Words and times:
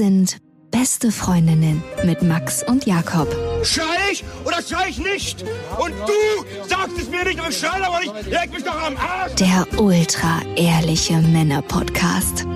sind 0.00 0.40
Beste 0.70 1.12
Freundinnen 1.12 1.82
mit 2.06 2.22
Max 2.22 2.62
und 2.62 2.86
Jakob. 2.86 3.28
Schrei 3.62 3.84
ich 4.10 4.24
oder 4.46 4.62
schrei 4.62 4.88
ich 4.88 4.98
nicht? 4.98 5.42
Und 5.78 5.90
du 5.90 6.66
sagst 6.66 6.96
es 6.96 7.10
mir 7.10 7.22
nicht, 7.22 7.38
aber 7.38 7.50
ich 7.50 7.58
schrei 7.58 7.84
aber 7.84 8.00
nicht. 8.00 8.30
Leg 8.30 8.50
mich 8.50 8.64
doch 8.64 8.82
am 8.82 8.96
Arsch. 8.96 9.34
Der 9.34 9.66
ultra-ehrliche 9.78 11.18
Männer-Podcast. 11.18 12.46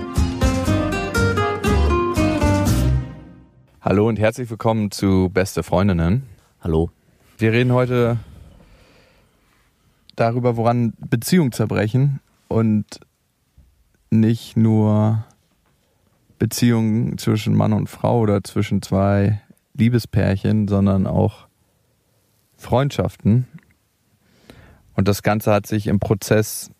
Hallo 3.79 4.07
und 4.07 4.17
herzlich 4.17 4.49
willkommen 4.49 4.89
zu 4.89 5.29
Beste 5.31 5.61
Freundinnen. 5.61 6.23
Hallo. 6.61 6.89
Wir 7.37 7.51
reden 7.51 7.73
heute 7.73 8.17
darüber, 10.15 10.57
woran 10.57 10.93
Beziehungen 10.97 11.51
zerbrechen 11.51 12.21
und 12.47 12.85
nicht 14.09 14.57
nur 14.57 15.25
Beziehungen 16.37 17.17
zwischen 17.17 17.55
Mann 17.55 17.73
und 17.73 17.89
Frau 17.89 18.19
oder 18.19 18.43
zwischen 18.43 18.81
zwei 18.81 19.41
Liebespärchen, 19.73 20.67
sondern 20.67 21.07
auch 21.07 21.47
Freundschaften. 22.57 23.47
Und 24.95 25.07
das 25.07 25.23
Ganze 25.23 25.53
hat 25.53 25.67
sich 25.67 25.87
im 25.87 25.99
Prozess 25.99 26.71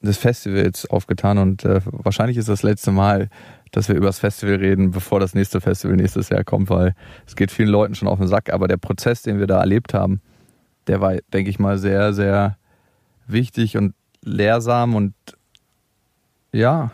des 0.00 0.18
Festivals 0.18 0.88
aufgetan 0.88 1.38
und 1.38 1.64
äh, 1.64 1.80
wahrscheinlich 1.84 2.36
ist 2.36 2.48
das 2.48 2.62
letzte 2.62 2.92
Mal, 2.92 3.30
dass 3.72 3.88
wir 3.88 3.96
über 3.96 4.06
das 4.06 4.18
Festival 4.18 4.56
reden, 4.56 4.90
bevor 4.90 5.18
das 5.18 5.34
nächste 5.34 5.60
Festival 5.60 5.96
nächstes 5.96 6.28
Jahr 6.28 6.44
kommt, 6.44 6.70
weil 6.70 6.94
es 7.26 7.34
geht 7.34 7.50
vielen 7.50 7.70
Leuten 7.70 7.94
schon 7.94 8.06
auf 8.06 8.18
den 8.18 8.28
Sack. 8.28 8.52
Aber 8.52 8.68
der 8.68 8.76
Prozess, 8.76 9.22
den 9.22 9.40
wir 9.40 9.46
da 9.46 9.58
erlebt 9.60 9.94
haben, 9.94 10.20
der 10.86 11.00
war, 11.00 11.16
denke 11.32 11.50
ich 11.50 11.58
mal, 11.58 11.78
sehr, 11.78 12.12
sehr 12.12 12.58
wichtig 13.26 13.76
und 13.76 13.94
lehrsam 14.22 14.94
und 14.94 15.14
ja, 16.52 16.92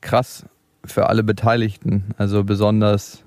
krass 0.00 0.44
für 0.92 1.08
alle 1.08 1.24
Beteiligten. 1.24 2.14
Also 2.18 2.44
besonders, 2.44 3.24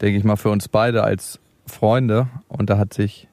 denke 0.00 0.18
ich 0.18 0.24
mal, 0.24 0.36
für 0.36 0.50
uns 0.50 0.68
beide 0.68 1.04
als 1.04 1.40
Freunde. 1.66 2.28
Und 2.48 2.70
da 2.70 2.78
hat 2.78 2.94
sich 2.94 3.28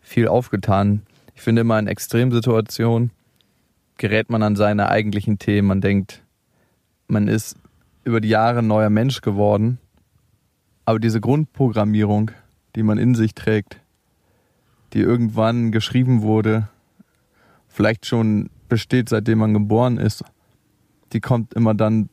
viel 0.00 0.28
aufgetan. 0.28 1.02
Ich 1.34 1.42
finde 1.42 1.62
immer 1.62 1.78
in 1.78 1.86
Extremsituationen 1.86 3.10
gerät 4.00 4.30
man 4.30 4.42
an 4.42 4.56
seine 4.56 4.88
eigentlichen 4.88 5.38
Themen. 5.38 5.68
Man 5.68 5.80
denkt, 5.82 6.22
man 7.06 7.28
ist 7.28 7.56
über 8.02 8.20
die 8.20 8.30
Jahre 8.30 8.60
ein 8.60 8.66
neuer 8.66 8.90
Mensch 8.90 9.20
geworden. 9.20 9.78
Aber 10.86 10.98
diese 10.98 11.20
Grundprogrammierung, 11.20 12.30
die 12.74 12.82
man 12.82 12.98
in 12.98 13.14
sich 13.14 13.34
trägt, 13.34 13.78
die 14.94 15.00
irgendwann 15.00 15.70
geschrieben 15.70 16.22
wurde, 16.22 16.68
vielleicht 17.68 18.06
schon 18.06 18.48
besteht, 18.68 19.10
seitdem 19.10 19.38
man 19.38 19.52
geboren 19.52 19.98
ist, 19.98 20.24
die 21.12 21.20
kommt 21.20 21.52
immer 21.52 21.74
dann 21.74 22.08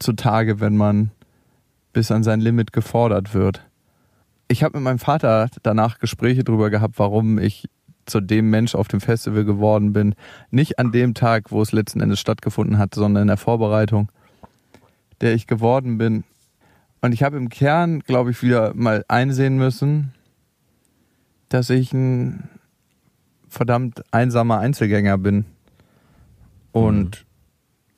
zutage, 0.00 0.60
wenn 0.60 0.76
man 0.76 1.12
bis 1.92 2.10
an 2.10 2.24
sein 2.24 2.40
Limit 2.40 2.72
gefordert 2.72 3.34
wird. 3.34 3.66
Ich 4.48 4.64
habe 4.64 4.78
mit 4.78 4.84
meinem 4.84 4.98
Vater 4.98 5.48
danach 5.62 5.98
Gespräche 5.98 6.42
darüber 6.42 6.70
gehabt, 6.70 6.98
warum 6.98 7.38
ich 7.38 7.68
zu 8.06 8.20
dem 8.20 8.50
Mensch 8.50 8.74
auf 8.74 8.88
dem 8.88 9.00
Festival 9.00 9.44
geworden 9.44 9.92
bin. 9.92 10.14
Nicht 10.50 10.78
an 10.78 10.90
dem 10.90 11.14
Tag, 11.14 11.52
wo 11.52 11.62
es 11.62 11.72
letzten 11.72 12.00
Endes 12.00 12.18
stattgefunden 12.18 12.78
hat, 12.78 12.94
sondern 12.94 13.22
in 13.22 13.28
der 13.28 13.36
Vorbereitung, 13.36 14.10
der 15.20 15.34
ich 15.34 15.46
geworden 15.46 15.98
bin. 15.98 16.24
Und 17.00 17.12
ich 17.12 17.22
habe 17.22 17.36
im 17.36 17.48
Kern, 17.48 18.00
glaube 18.00 18.32
ich, 18.32 18.42
wieder 18.42 18.74
mal 18.74 19.04
einsehen 19.08 19.56
müssen, 19.56 20.12
dass 21.48 21.70
ich 21.70 21.92
ein 21.92 22.48
verdammt 23.48 24.02
einsamer 24.10 24.58
Einzelgänger 24.58 25.18
bin. 25.18 25.44
Und 26.72 27.24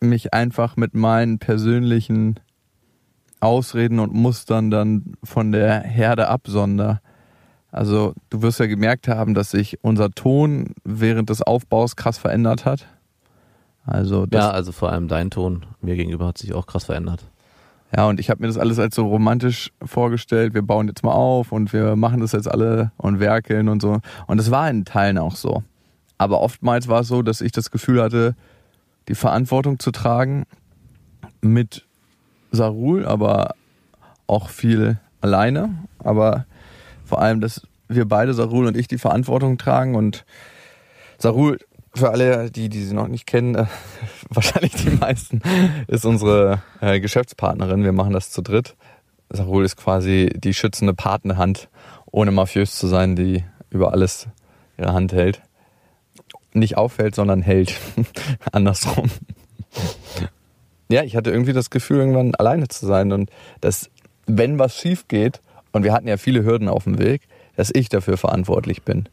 mich 0.02 0.34
einfach 0.34 0.76
mit 0.76 0.94
meinen 0.94 1.38
persönlichen 1.38 2.40
Ausreden 3.40 3.98
und 3.98 4.14
Mustern 4.14 4.70
dann 4.70 5.14
von 5.24 5.52
der 5.52 5.80
Herde 5.80 6.28
absonder. 6.28 7.00
Also 7.70 8.14
du 8.30 8.42
wirst 8.42 8.60
ja 8.60 8.66
gemerkt 8.66 9.08
haben, 9.08 9.34
dass 9.34 9.50
sich 9.50 9.82
unser 9.82 10.10
Ton 10.10 10.74
während 10.84 11.30
des 11.30 11.42
Aufbaus 11.42 11.96
krass 11.96 12.18
verändert 12.18 12.64
hat. 12.64 12.86
Also 13.84 14.26
ja, 14.32 14.50
also 14.50 14.70
vor 14.70 14.92
allem 14.92 15.08
dein 15.08 15.30
Ton 15.30 15.66
mir 15.80 15.96
gegenüber 15.96 16.26
hat 16.26 16.38
sich 16.38 16.54
auch 16.54 16.66
krass 16.66 16.84
verändert. 16.84 17.24
Ja, 17.94 18.06
und 18.06 18.20
ich 18.20 18.30
habe 18.30 18.40
mir 18.40 18.46
das 18.46 18.58
alles 18.58 18.78
als 18.78 18.94
so 18.94 19.06
romantisch 19.06 19.70
vorgestellt. 19.84 20.54
Wir 20.54 20.62
bauen 20.62 20.88
jetzt 20.88 21.02
mal 21.02 21.12
auf 21.12 21.52
und 21.52 21.72
wir 21.72 21.96
machen 21.96 22.20
das 22.20 22.32
jetzt 22.32 22.50
alle 22.50 22.92
und 22.96 23.20
werkeln 23.20 23.68
und 23.68 23.82
so. 23.82 23.98
Und 24.26 24.38
es 24.38 24.50
war 24.50 24.70
in 24.70 24.84
Teilen 24.84 25.18
auch 25.18 25.36
so. 25.36 25.62
Aber 26.16 26.40
oftmals 26.40 26.88
war 26.88 27.00
es 27.00 27.08
so, 27.08 27.22
dass 27.22 27.40
ich 27.40 27.52
das 27.52 27.70
Gefühl 27.70 28.00
hatte, 28.00 28.34
die 29.08 29.14
Verantwortung 29.14 29.78
zu 29.78 29.90
tragen 29.90 30.44
mit 31.40 31.86
Sarul, 32.50 33.06
aber 33.06 33.54
auch 34.26 34.48
viel 34.48 34.98
alleine. 35.20 35.86
Aber 35.98 36.46
vor 37.04 37.20
allem, 37.20 37.40
dass 37.40 37.62
wir 37.88 38.06
beide, 38.06 38.34
Sarul 38.34 38.66
und 38.66 38.76
ich, 38.76 38.88
die 38.88 38.98
Verantwortung 38.98 39.58
tragen. 39.58 39.94
Und 39.94 40.24
Sarul, 41.18 41.58
für 41.94 42.10
alle, 42.10 42.50
die, 42.50 42.68
die 42.68 42.82
sie 42.82 42.94
noch 42.94 43.08
nicht 43.08 43.26
kennen, 43.26 43.54
äh, 43.54 43.66
wahrscheinlich 44.30 44.72
die 44.72 44.90
meisten, 44.90 45.42
ist 45.88 46.04
unsere 46.04 46.62
äh, 46.80 47.00
Geschäftspartnerin. 47.00 47.84
Wir 47.84 47.92
machen 47.92 48.12
das 48.12 48.30
zu 48.30 48.42
dritt. 48.42 48.76
Sarul 49.28 49.64
ist 49.64 49.76
quasi 49.76 50.30
die 50.34 50.54
schützende 50.54 50.94
Partnerhand, 50.94 51.68
ohne 52.10 52.30
mafiös 52.30 52.76
zu 52.76 52.86
sein, 52.86 53.16
die 53.16 53.44
über 53.70 53.92
alles 53.92 54.28
ihre 54.76 54.92
Hand 54.92 55.12
hält 55.12 55.42
nicht 56.54 56.76
auffällt, 56.76 57.14
sondern 57.14 57.42
hält. 57.42 57.74
Andersrum. 58.52 59.10
ja, 60.90 61.02
ich 61.02 61.16
hatte 61.16 61.30
irgendwie 61.30 61.52
das 61.52 61.70
Gefühl, 61.70 61.98
irgendwann 61.98 62.34
alleine 62.34 62.68
zu 62.68 62.86
sein 62.86 63.12
und 63.12 63.30
dass, 63.60 63.90
wenn 64.26 64.58
was 64.58 64.76
schief 64.76 65.08
geht, 65.08 65.40
und 65.72 65.84
wir 65.84 65.92
hatten 65.92 66.06
ja 66.06 66.18
viele 66.18 66.44
Hürden 66.44 66.68
auf 66.68 66.84
dem 66.84 66.98
Weg, 66.98 67.22
dass 67.56 67.70
ich 67.72 67.88
dafür 67.88 68.16
verantwortlich 68.16 68.82
bin. 68.82 69.08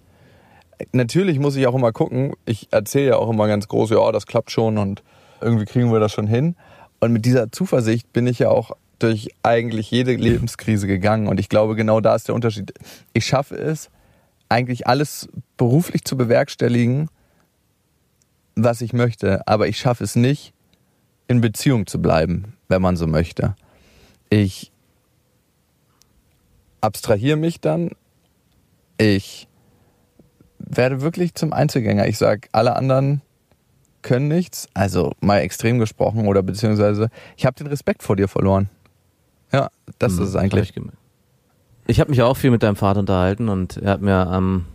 Natürlich 0.92 1.40
muss 1.40 1.56
ich 1.56 1.68
auch 1.68 1.76
immer 1.76 1.92
gucken, 1.92 2.34
ich 2.46 2.68
erzähle 2.72 3.08
ja 3.08 3.16
auch 3.18 3.30
immer 3.30 3.48
ganz 3.48 3.68
groß, 3.68 3.90
ja, 3.92 4.12
das 4.12 4.28
klappt 4.28 4.52
schon 4.52 4.78
und 4.78 5.04
irgendwie 5.42 5.66
kriegen 5.66 5.92
wir 5.92 6.00
das 6.00 6.12
schon 6.12 6.28
hin. 6.28 6.56
Und 7.00 7.14
mit 7.14 7.26
dieser 7.26 7.52
Zuversicht 7.52 8.12
bin 8.14 8.28
ich 8.28 8.40
ja 8.40 8.50
auch 8.50 8.72
durch 9.00 9.30
eigentlich 9.44 9.90
jede 9.92 10.14
Lebenskrise 10.16 10.88
gegangen. 10.88 11.28
Und 11.28 11.40
ich 11.40 11.50
glaube, 11.50 11.76
genau 11.76 12.02
da 12.02 12.16
ist 12.16 12.28
der 12.28 12.36
Unterschied. 12.36 12.74
Ich 13.14 13.26
schaffe 13.26 13.56
es, 13.56 13.90
eigentlich 14.50 14.88
alles 14.88 15.30
beruflich 15.58 16.04
zu 16.04 16.18
bewerkstelligen, 16.18 17.10
was 18.56 18.82
ich 18.82 18.94
möchte, 18.94 19.48
aber 19.48 19.68
ich 19.68 19.78
schaffe 19.78 20.04
es 20.04 20.16
nicht, 20.16 20.54
in 21.28 21.42
Beziehung 21.42 21.88
zu 21.88 22.02
bleiben, 22.02 22.54
wenn 22.68 22.82
man 22.82 22.98
so 22.98 23.08
möchte. 23.08 23.56
Ich 24.30 24.72
abstrahiere 26.82 27.38
mich 27.38 27.62
dann, 27.62 27.92
ich 28.98 29.48
werde 30.58 31.02
wirklich 31.02 31.34
zum 31.36 31.54
Einzelgänger. 31.54 32.08
Ich 32.08 32.18
sage, 32.18 32.48
alle 32.52 32.76
anderen 32.76 33.22
können 34.02 34.28
nichts, 34.28 34.68
also 34.74 35.14
mal 35.20 35.40
extrem 35.40 35.80
gesprochen 35.80 36.28
oder 36.28 36.44
beziehungsweise 36.44 37.10
ich 37.38 37.46
habe 37.46 37.56
den 37.56 37.68
Respekt 37.68 38.04
vor 38.04 38.16
dir 38.16 38.28
verloren. 38.28 38.70
Ja, 39.52 39.70
das 39.98 40.14
mhm, 40.14 40.24
ist 40.24 40.30
es 40.30 40.36
eigentlich. 40.36 40.74
Ich, 40.76 40.84
ich 41.88 42.00
habe 42.00 42.12
mich 42.12 42.22
auch 42.22 42.38
viel 42.38 42.52
mit 42.52 42.64
deinem 42.64 42.76
Vater 42.76 43.00
unterhalten 43.02 43.50
und 43.50 43.78
er 43.78 43.92
hat 43.92 44.02
mir 44.02 44.28
am 44.28 44.66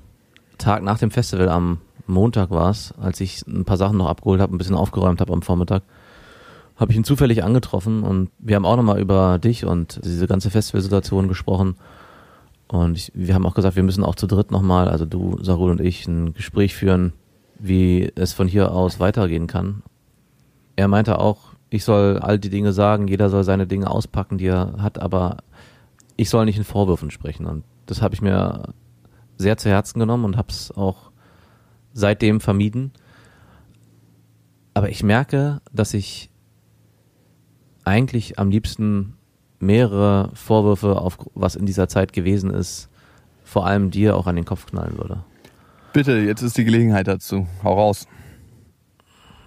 Tag 0.59 0.83
nach 0.83 0.99
dem 0.99 1.11
Festival 1.11 1.49
am 1.49 1.81
Montag 2.06 2.50
war 2.50 2.70
es, 2.70 2.92
als 3.00 3.20
ich 3.20 3.47
ein 3.47 3.65
paar 3.65 3.76
Sachen 3.76 3.97
noch 3.97 4.09
abgeholt 4.09 4.41
habe, 4.41 4.54
ein 4.54 4.59
bisschen 4.59 4.76
aufgeräumt 4.76 5.20
habe 5.20 5.32
am 5.32 5.42
Vormittag, 5.42 5.82
habe 6.76 6.91
ich 6.92 6.98
ihn 6.98 7.04
zufällig 7.04 7.44
angetroffen 7.44 8.03
und 8.03 8.31
wir 8.38 8.56
haben 8.56 8.66
auch 8.66 8.76
nochmal 8.76 9.00
über 9.00 9.38
dich 9.38 9.65
und 9.65 10.00
diese 10.04 10.26
ganze 10.26 10.50
Festivalsituation 10.50 11.28
gesprochen. 11.28 11.76
Und 12.66 12.97
ich, 12.97 13.12
wir 13.15 13.34
haben 13.34 13.47
auch 13.47 13.54
gesagt, 13.54 13.76
wir 13.76 13.82
müssen 13.82 14.04
auch 14.04 14.16
zu 14.16 14.26
dritt 14.26 14.50
nochmal, 14.50 14.88
also 14.88 15.04
du, 15.04 15.38
Sarul 15.42 15.70
und 15.70 15.81
ich, 15.81 16.06
ein 16.09 16.34
Gespräch 16.34 16.75
führen, 16.75 17.12
wie 17.59 18.10
es 18.16 18.33
von 18.33 18.48
hier 18.48 18.72
aus 18.72 18.98
weitergehen 18.98 19.47
kann. 19.47 19.83
Er 20.77 20.89
meinte 20.89 21.18
auch, 21.18 21.54
ich 21.71 21.84
soll 21.84 22.18
all 22.18 22.39
die 22.39 22.50
Dinge 22.50 22.72
sagen, 22.72 23.07
jeder 23.07 23.30
soll 23.30 23.45
seine 23.45 23.66
Dinge 23.66 23.91
auspacken, 23.91 24.39
die 24.39 24.47
er 24.47 24.74
hat, 24.78 25.00
aber 25.00 25.39
ich 26.16 26.30
soll 26.30 26.45
nicht 26.45 26.59
in 26.59 26.65
Vorwürfen 26.65 27.10
sprechen. 27.10 27.47
Und 27.47 27.65
das 27.86 28.03
habe 28.03 28.15
ich 28.15 28.22
mir 28.22 28.74
sehr 29.36 29.57
zu 29.57 29.68
Herzen 29.68 29.98
genommen 29.98 30.24
und 30.24 30.36
habe 30.36 30.48
es 30.50 30.72
auch 30.72 31.10
seitdem 31.95 32.41
vermieden. 32.41 32.93
Aber 34.75 34.91
ich 34.91 35.03
merke, 35.03 35.63
dass 35.73 35.95
ich 35.95 36.29
eigentlich 37.85 38.39
am 38.39 38.51
liebsten 38.51 39.15
mehrere 39.61 40.31
Vorwürfe 40.35 40.97
auf 40.97 41.19
was 41.35 41.55
in 41.55 41.65
dieser 41.65 41.89
Zeit 41.89 42.13
gewesen 42.13 42.51
ist, 42.51 42.91
vor 43.45 43.67
allem 43.67 43.91
dir 43.91 44.17
auch 44.17 44.27
an 44.27 44.37
den 44.37 44.45
Kopf 44.45 44.67
knallen 44.67 44.99
würde. 44.99 45.25
Bitte, 45.93 46.19
jetzt 46.19 46.43
ist 46.43 46.59
die 46.59 46.65
Gelegenheit 46.65 47.07
dazu. 47.07 47.47
Hau 47.63 47.75
raus. 47.75 48.07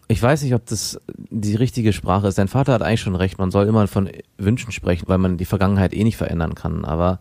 Ich 0.07 0.21
weiß 0.21 0.43
nicht, 0.43 0.53
ob 0.53 0.65
das 0.65 1.01
die 1.17 1.55
richtige 1.55 1.91
Sprache 1.91 2.27
ist. 2.27 2.37
Dein 2.37 2.47
Vater 2.47 2.71
hat 2.71 2.81
eigentlich 2.81 3.01
schon 3.01 3.15
recht, 3.15 3.37
man 3.37 3.51
soll 3.51 3.67
immer 3.67 3.85
von 3.87 4.09
Wünschen 4.37 4.71
sprechen, 4.71 5.09
weil 5.09 5.17
man 5.17 5.37
die 5.37 5.45
Vergangenheit 5.45 5.93
eh 5.93 6.05
nicht 6.05 6.15
verändern 6.15 6.55
kann. 6.55 6.85
Aber 6.85 7.19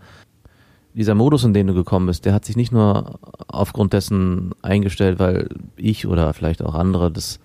dieser 0.96 1.14
Modus, 1.14 1.44
in 1.44 1.52
den 1.52 1.66
du 1.66 1.75
gekommen 1.75 2.06
bist, 2.06 2.25
der 2.25 2.32
hat 2.32 2.44
sich 2.44 2.56
nicht 2.56 2.72
nur 2.72 3.20
aufgrund 3.48 3.93
dessen 3.93 4.54
eingestellt, 4.62 5.19
weil 5.19 5.48
ich 5.76 6.06
oder 6.06 6.32
vielleicht 6.32 6.62
auch 6.62 6.75
andere 6.75 7.12
das 7.12 7.38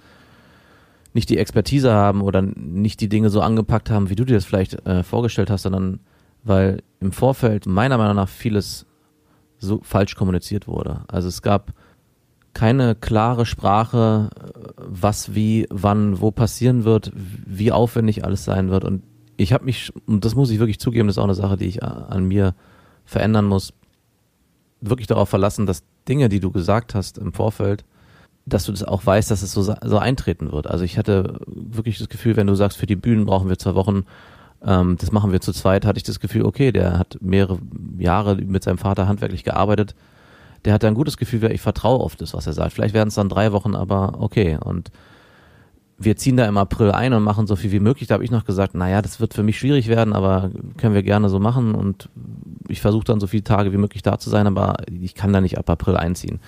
nicht 1.13 1.29
die 1.29 1.37
Expertise 1.37 1.91
haben 1.91 2.21
oder 2.21 2.41
nicht 2.41 3.01
die 3.01 3.09
Dinge 3.09 3.29
so 3.29 3.41
angepackt 3.41 3.89
haben, 3.89 4.09
wie 4.09 4.15
du 4.15 4.23
dir 4.23 4.35
das 4.35 4.45
vielleicht 4.45 4.85
äh, 4.87 5.03
vorgestellt 5.03 5.49
hast, 5.49 5.63
sondern 5.63 5.99
weil 6.43 6.81
im 7.01 7.11
Vorfeld 7.11 7.65
meiner 7.65 7.97
Meinung 7.97 8.15
nach 8.15 8.29
vieles 8.29 8.85
so 9.59 9.81
falsch 9.83 10.15
kommuniziert 10.15 10.67
wurde. 10.67 11.01
Also 11.09 11.27
es 11.27 11.41
gab 11.41 11.73
keine 12.53 12.95
klare 12.95 13.45
Sprache, 13.45 14.29
was 14.77 15.35
wie, 15.35 15.67
wann, 15.69 16.21
wo 16.21 16.31
passieren 16.31 16.85
wird, 16.85 17.11
wie 17.13 17.73
aufwendig 17.73 18.23
alles 18.23 18.45
sein 18.45 18.69
wird. 18.69 18.85
Und 18.85 19.03
ich 19.35 19.51
habe 19.51 19.65
mich, 19.65 19.91
und 20.07 20.23
das 20.23 20.35
muss 20.35 20.49
ich 20.49 20.59
wirklich 20.59 20.79
zugeben, 20.79 21.07
das 21.07 21.15
ist 21.15 21.19
auch 21.19 21.25
eine 21.25 21.35
Sache, 21.35 21.57
die 21.57 21.65
ich 21.65 21.83
an 21.83 22.25
mir 22.25 22.55
verändern 23.11 23.45
muss, 23.45 23.73
wirklich 24.79 25.07
darauf 25.07 25.29
verlassen, 25.29 25.65
dass 25.65 25.83
Dinge, 26.07 26.29
die 26.29 26.39
du 26.39 26.49
gesagt 26.49 26.95
hast 26.95 27.17
im 27.17 27.33
Vorfeld, 27.33 27.83
dass 28.45 28.65
du 28.65 28.71
das 28.71 28.83
auch 28.83 29.05
weißt, 29.05 29.29
dass 29.29 29.43
es 29.43 29.51
so, 29.51 29.61
so 29.61 29.97
eintreten 29.97 30.51
wird. 30.51 30.65
Also 30.65 30.83
ich 30.83 30.97
hatte 30.97 31.39
wirklich 31.45 31.99
das 31.99 32.09
Gefühl, 32.09 32.37
wenn 32.37 32.47
du 32.47 32.55
sagst, 32.55 32.77
für 32.77 32.87
die 32.87 32.95
Bühnen 32.95 33.25
brauchen 33.25 33.49
wir 33.49 33.59
zwei 33.59 33.75
Wochen, 33.75 34.05
ähm, 34.65 34.97
das 34.99 35.11
machen 35.11 35.31
wir 35.31 35.41
zu 35.41 35.51
zweit, 35.51 35.85
hatte 35.85 35.97
ich 35.97 36.03
das 36.03 36.19
Gefühl, 36.19 36.45
okay, 36.45 36.71
der 36.71 36.97
hat 36.97 37.17
mehrere 37.21 37.59
Jahre 37.99 38.35
mit 38.37 38.63
seinem 38.63 38.77
Vater 38.77 39.07
handwerklich 39.07 39.43
gearbeitet, 39.43 39.93
der 40.65 40.73
hat 40.73 40.83
ein 40.85 40.95
gutes 40.95 41.17
Gefühl, 41.17 41.43
ich 41.51 41.61
vertraue 41.61 41.99
auf 41.99 42.15
das, 42.15 42.33
was 42.33 42.47
er 42.47 42.53
sagt. 42.53 42.73
Vielleicht 42.73 42.93
werden 42.93 43.09
es 43.09 43.15
dann 43.15 43.29
drei 43.29 43.51
Wochen, 43.51 43.75
aber 43.75 44.21
okay. 44.21 44.57
Und 44.63 44.91
wir 46.03 46.15
ziehen 46.15 46.37
da 46.37 46.45
im 46.45 46.57
April 46.57 46.91
ein 46.91 47.13
und 47.13 47.23
machen 47.23 47.47
so 47.47 47.55
viel 47.55 47.71
wie 47.71 47.79
möglich. 47.79 48.07
Da 48.07 48.15
habe 48.15 48.23
ich 48.23 48.31
noch 48.31 48.45
gesagt, 48.45 48.75
naja, 48.75 49.01
das 49.01 49.19
wird 49.19 49.33
für 49.33 49.43
mich 49.43 49.59
schwierig 49.59 49.87
werden, 49.87 50.13
aber 50.13 50.51
können 50.77 50.93
wir 50.93 51.03
gerne 51.03 51.29
so 51.29 51.39
machen. 51.39 51.75
Und 51.75 52.09
ich 52.67 52.81
versuche 52.81 53.05
dann 53.05 53.19
so 53.19 53.27
viele 53.27 53.43
Tage 53.43 53.71
wie 53.73 53.77
möglich 53.77 54.01
da 54.01 54.17
zu 54.17 54.29
sein, 54.29 54.47
aber 54.47 54.77
ich 54.89 55.15
kann 55.15 55.33
da 55.33 55.41
nicht 55.41 55.57
ab 55.57 55.69
April 55.69 55.97
einziehen 55.97 56.39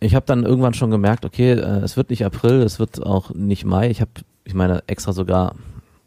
ich 0.00 0.14
habe 0.14 0.26
dann 0.26 0.44
irgendwann 0.44 0.74
schon 0.74 0.90
gemerkt, 0.90 1.24
okay, 1.24 1.52
äh, 1.52 1.80
es 1.80 1.96
wird 1.96 2.10
nicht 2.10 2.24
April, 2.24 2.62
es 2.62 2.78
wird 2.78 3.04
auch 3.04 3.32
nicht 3.34 3.64
Mai. 3.64 3.90
Ich 3.90 4.00
habe, 4.00 4.10
ich 4.44 4.54
meine, 4.54 4.82
extra 4.86 5.12
sogar 5.12 5.54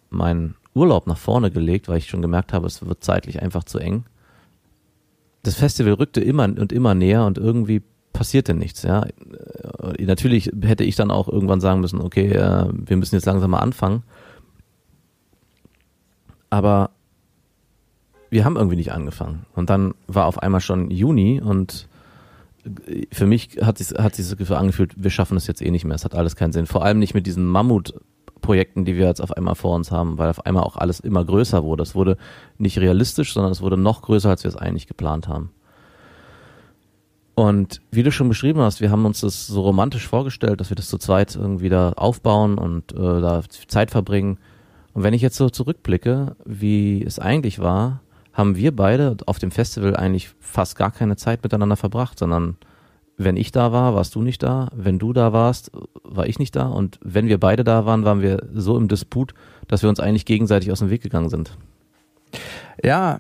meinen 0.10 0.56
Urlaub 0.74 1.08
nach 1.08 1.18
vorne 1.18 1.52
gelegt, 1.52 1.88
weil 1.88 1.98
ich 1.98 2.08
schon 2.08 2.22
gemerkt 2.22 2.54
habe, 2.54 2.68
es 2.68 2.86
wird 2.86 3.04
zeitlich 3.04 3.42
einfach 3.42 3.64
zu 3.64 3.80
eng. 3.80 4.06
Das 5.44 5.56
Festival 5.56 5.94
rückte 5.94 6.22
immer 6.22 6.44
und 6.44 6.72
immer 6.72 6.94
näher 6.94 7.26
und 7.26 7.38
irgendwie 7.38 7.82
passierte 8.14 8.54
nichts. 8.54 8.84
Ja, 8.84 9.04
äh, 9.04 10.06
natürlich 10.06 10.52
hätte 10.62 10.84
ich 10.84 10.96
dann 10.96 11.12
auch 11.12 11.28
irgendwann 11.28 11.62
sagen 11.62 11.82
müssen, 11.82 12.02
okay, 12.02 12.32
äh, 12.32 12.68
wir 12.72 12.98
müssen 12.98 13.16
jetzt 13.16 13.26
langsam 13.26 13.52
mal 13.52 13.60
anfangen. 13.60 14.04
Aber 16.50 16.92
wir 18.30 18.46
haben 18.46 18.56
irgendwie 18.56 18.76
nicht 18.76 18.92
angefangen. 18.92 19.46
Und 19.56 19.70
dann 19.70 19.94
war 20.08 20.26
auf 20.26 20.42
einmal 20.42 20.62
schon 20.62 20.92
Juni 20.92 21.42
und 21.42 21.88
für 23.12 23.26
mich 23.26 23.58
hat 23.62 23.78
sich 23.78 23.98
hat 23.98 24.16
sich 24.16 24.28
das 24.28 24.38
Gefühl 24.38 24.58
angefühlt, 24.58 24.94
wir 24.98 25.10
schaffen 25.10 25.38
es 25.38 25.48
jetzt 25.48 25.62
eh 25.62 25.72
nicht 25.72 25.86
mehr. 25.86 25.96
Es 25.96 26.06
hat 26.06 26.16
alles 26.16 26.36
keinen 26.36 26.52
Sinn. 26.52 26.66
Vor 26.66 26.84
allem 26.84 27.00
nicht 27.00 27.14
mit 27.14 27.26
diesen 27.26 27.48
Mammutprojekten, 27.48 28.86
die 28.86 28.96
wir 28.96 29.08
jetzt 29.08 29.22
auf 29.22 29.32
einmal 29.32 29.56
vor 29.56 29.76
uns 29.76 29.92
haben, 29.92 30.18
weil 30.18 30.30
auf 30.30 30.46
einmal 30.46 30.64
auch 30.64 30.76
alles 30.76 31.00
immer 31.00 31.24
größer 31.24 31.64
wurde. 31.64 31.84
Es 31.84 31.96
wurde 31.96 32.18
nicht 32.58 32.78
realistisch, 32.80 33.34
sondern 33.34 33.52
es 33.52 33.62
wurde 33.62 33.78
noch 33.78 34.02
größer, 34.02 34.30
als 34.30 34.44
wir 34.44 34.50
es 34.50 34.58
eigentlich 34.58 34.88
geplant 34.88 35.28
haben. 35.28 35.52
Und 37.40 37.80
wie 37.90 38.04
du 38.04 38.12
schon 38.12 38.28
beschrieben 38.28 38.60
hast, 38.60 38.82
wir 38.82 38.92
haben 38.92 39.06
uns 39.06 39.22
das 39.22 39.48
so 39.48 39.62
romantisch 39.62 40.06
vorgestellt, 40.06 40.60
dass 40.60 40.72
wir 40.72 40.76
das 40.76 40.90
zu 40.90 40.98
zweit 40.98 41.38
irgendwie 41.38 41.70
da 41.70 41.94
aufbauen 41.94 42.58
und 42.58 42.92
äh, 42.92 42.98
da 42.98 43.44
Zeit 43.70 43.92
verbringen. 43.92 44.40
Und 44.92 45.04
wenn 45.04 45.14
ich 45.14 45.22
jetzt 45.22 45.38
so 45.38 45.50
zurückblicke, 45.50 46.36
wie 46.44 47.02
es 47.02 47.18
eigentlich 47.18 47.60
war, 47.60 48.02
haben 48.34 48.58
wir 48.58 48.76
beide 48.76 49.16
auf 49.26 49.40
dem 49.40 49.52
Festival 49.52 49.96
eigentlich 49.96 50.32
fast 50.42 50.76
gar 50.76 50.92
keine 50.92 51.16
Zeit 51.16 51.42
miteinander 51.42 51.78
verbracht, 51.78 52.20
sondern 52.20 52.58
wenn 53.16 53.38
ich 53.38 53.54
da 53.54 53.72
war, 53.72 53.96
warst 53.96 54.16
du 54.16 54.22
nicht 54.22 54.44
da. 54.44 54.68
Wenn 54.76 55.00
du 55.00 55.14
da 55.14 55.32
warst, 55.32 55.72
war 56.04 56.28
ich 56.28 56.40
nicht 56.40 56.58
da. 56.58 56.68
Und 56.68 57.00
wenn 57.02 57.30
wir 57.30 57.40
beide 57.40 57.64
da 57.64 57.86
waren, 57.86 58.04
waren 58.04 58.22
wir 58.22 58.50
so 58.54 58.76
im 58.76 58.90
Disput, 58.90 59.34
dass 59.70 59.82
wir 59.82 59.88
uns 59.90 60.02
eigentlich 60.02 60.26
gegenseitig 60.26 60.74
aus 60.74 60.80
dem 60.80 60.90
Weg 60.90 61.04
gegangen 61.04 61.30
sind. 61.30 61.58
Ja, 62.84 63.20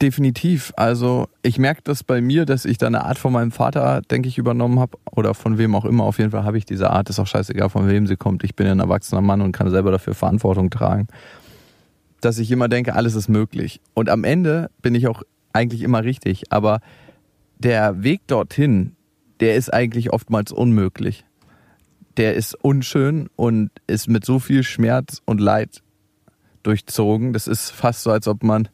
definitiv. 0.00 0.72
Also 0.76 1.28
ich 1.42 1.58
merke 1.58 1.82
das 1.84 2.04
bei 2.04 2.20
mir, 2.20 2.44
dass 2.44 2.64
ich 2.64 2.78
da 2.78 2.86
eine 2.86 3.04
Art 3.04 3.18
von 3.18 3.32
meinem 3.32 3.50
Vater, 3.50 4.02
denke 4.02 4.28
ich, 4.28 4.38
übernommen 4.38 4.78
habe 4.80 4.98
oder 5.10 5.34
von 5.34 5.58
wem 5.58 5.74
auch 5.74 5.84
immer. 5.84 6.04
Auf 6.04 6.18
jeden 6.18 6.30
Fall 6.30 6.44
habe 6.44 6.58
ich 6.58 6.64
diese 6.64 6.90
Art. 6.90 7.10
Ist 7.10 7.18
auch 7.18 7.26
scheißegal, 7.26 7.70
von 7.70 7.88
wem 7.88 8.06
sie 8.06 8.16
kommt. 8.16 8.44
Ich 8.44 8.54
bin 8.54 8.66
ein 8.66 8.80
erwachsener 8.80 9.20
Mann 9.20 9.40
und 9.40 9.52
kann 9.52 9.70
selber 9.70 9.90
dafür 9.90 10.14
Verantwortung 10.14 10.70
tragen 10.70 11.08
dass 12.20 12.38
ich 12.38 12.50
immer 12.50 12.68
denke, 12.68 12.94
alles 12.94 13.14
ist 13.14 13.28
möglich. 13.28 13.80
Und 13.94 14.08
am 14.08 14.24
Ende 14.24 14.70
bin 14.82 14.94
ich 14.94 15.06
auch 15.06 15.22
eigentlich 15.52 15.82
immer 15.82 16.04
richtig. 16.04 16.52
Aber 16.52 16.80
der 17.58 18.02
Weg 18.02 18.26
dorthin, 18.26 18.96
der 19.40 19.56
ist 19.56 19.72
eigentlich 19.72 20.12
oftmals 20.12 20.52
unmöglich. 20.52 21.24
Der 22.16 22.34
ist 22.34 22.54
unschön 22.54 23.28
und 23.36 23.70
ist 23.86 24.08
mit 24.08 24.24
so 24.24 24.38
viel 24.38 24.64
Schmerz 24.64 25.22
und 25.24 25.40
Leid 25.40 25.82
durchzogen. 26.64 27.32
Das 27.32 27.46
ist 27.46 27.70
fast 27.70 28.02
so, 28.02 28.10
als 28.10 28.26
ob 28.26 28.42
man 28.42 28.68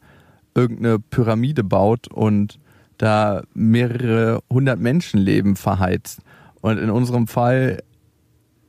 irgendeine 0.55 0.99
Pyramide 0.99 1.63
baut 1.63 2.07
und 2.07 2.59
da 2.97 3.43
mehrere 3.53 4.39
hundert 4.51 4.79
Menschenleben 4.79 5.55
verheizt. 5.55 6.21
Und 6.61 6.77
in 6.79 6.89
unserem 6.89 7.27
Fall 7.27 7.83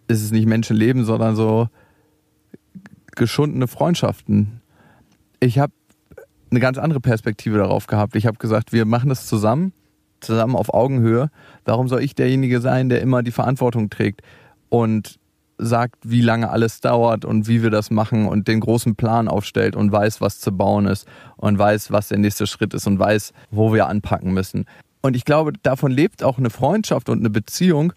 ist 0.08 0.22
es 0.22 0.32
nicht 0.32 0.46
Menschenleben, 0.46 1.04
sondern 1.04 1.36
so 1.36 1.68
geschundene 3.14 3.66
Freundschaften, 3.66 4.60
ich 5.40 5.58
habe 5.58 5.72
eine 6.50 6.60
ganz 6.60 6.78
andere 6.78 7.00
Perspektive 7.00 7.58
darauf 7.58 7.86
gehabt. 7.86 8.16
Ich 8.16 8.26
habe 8.26 8.38
gesagt, 8.38 8.72
wir 8.72 8.84
machen 8.84 9.08
das 9.08 9.26
zusammen, 9.26 9.72
zusammen 10.20 10.56
auf 10.56 10.72
Augenhöhe. 10.72 11.30
Warum 11.64 11.88
soll 11.88 12.02
ich 12.02 12.14
derjenige 12.14 12.60
sein, 12.60 12.88
der 12.88 13.00
immer 13.00 13.22
die 13.22 13.32
Verantwortung 13.32 13.90
trägt 13.90 14.22
und 14.68 15.18
sagt, 15.58 15.97
wie 16.03 16.20
lange 16.20 16.50
alles 16.50 16.81
dauert 16.81 17.25
und 17.25 17.49
wie 17.49 17.62
wir 17.62 17.70
das 17.70 17.91
machen 17.91 18.26
und 18.26 18.49
den 18.49 18.61
großen 18.61 18.97
Plan 18.97 19.29
aufstellt 19.29 19.76
und 19.76 19.91
weiß, 19.91 20.20
was 20.20 20.38
zu 20.38 20.53
bauen 20.53 20.87
ist 20.87 21.06
und 21.37 21.58
weiß, 21.58 21.91
was 21.91 22.08
der 22.08 22.19
nächste 22.19 22.47
Schritt 22.47 22.75
ist 22.75 22.87
und 22.87 22.99
weiß, 22.99 23.32
wo 23.50 23.73
wir 23.73 23.87
anpacken 23.87 24.32
müssen. 24.32 24.67
Und 25.03 25.17
ich 25.17 25.25
glaube, 25.25 25.53
davon 25.62 25.93
lebt 25.93 26.23
auch 26.23 26.38
eine 26.38 26.50
Freundschaft 26.50 27.08
und 27.08 27.20
eine 27.20 27.31
Beziehung, 27.31 27.93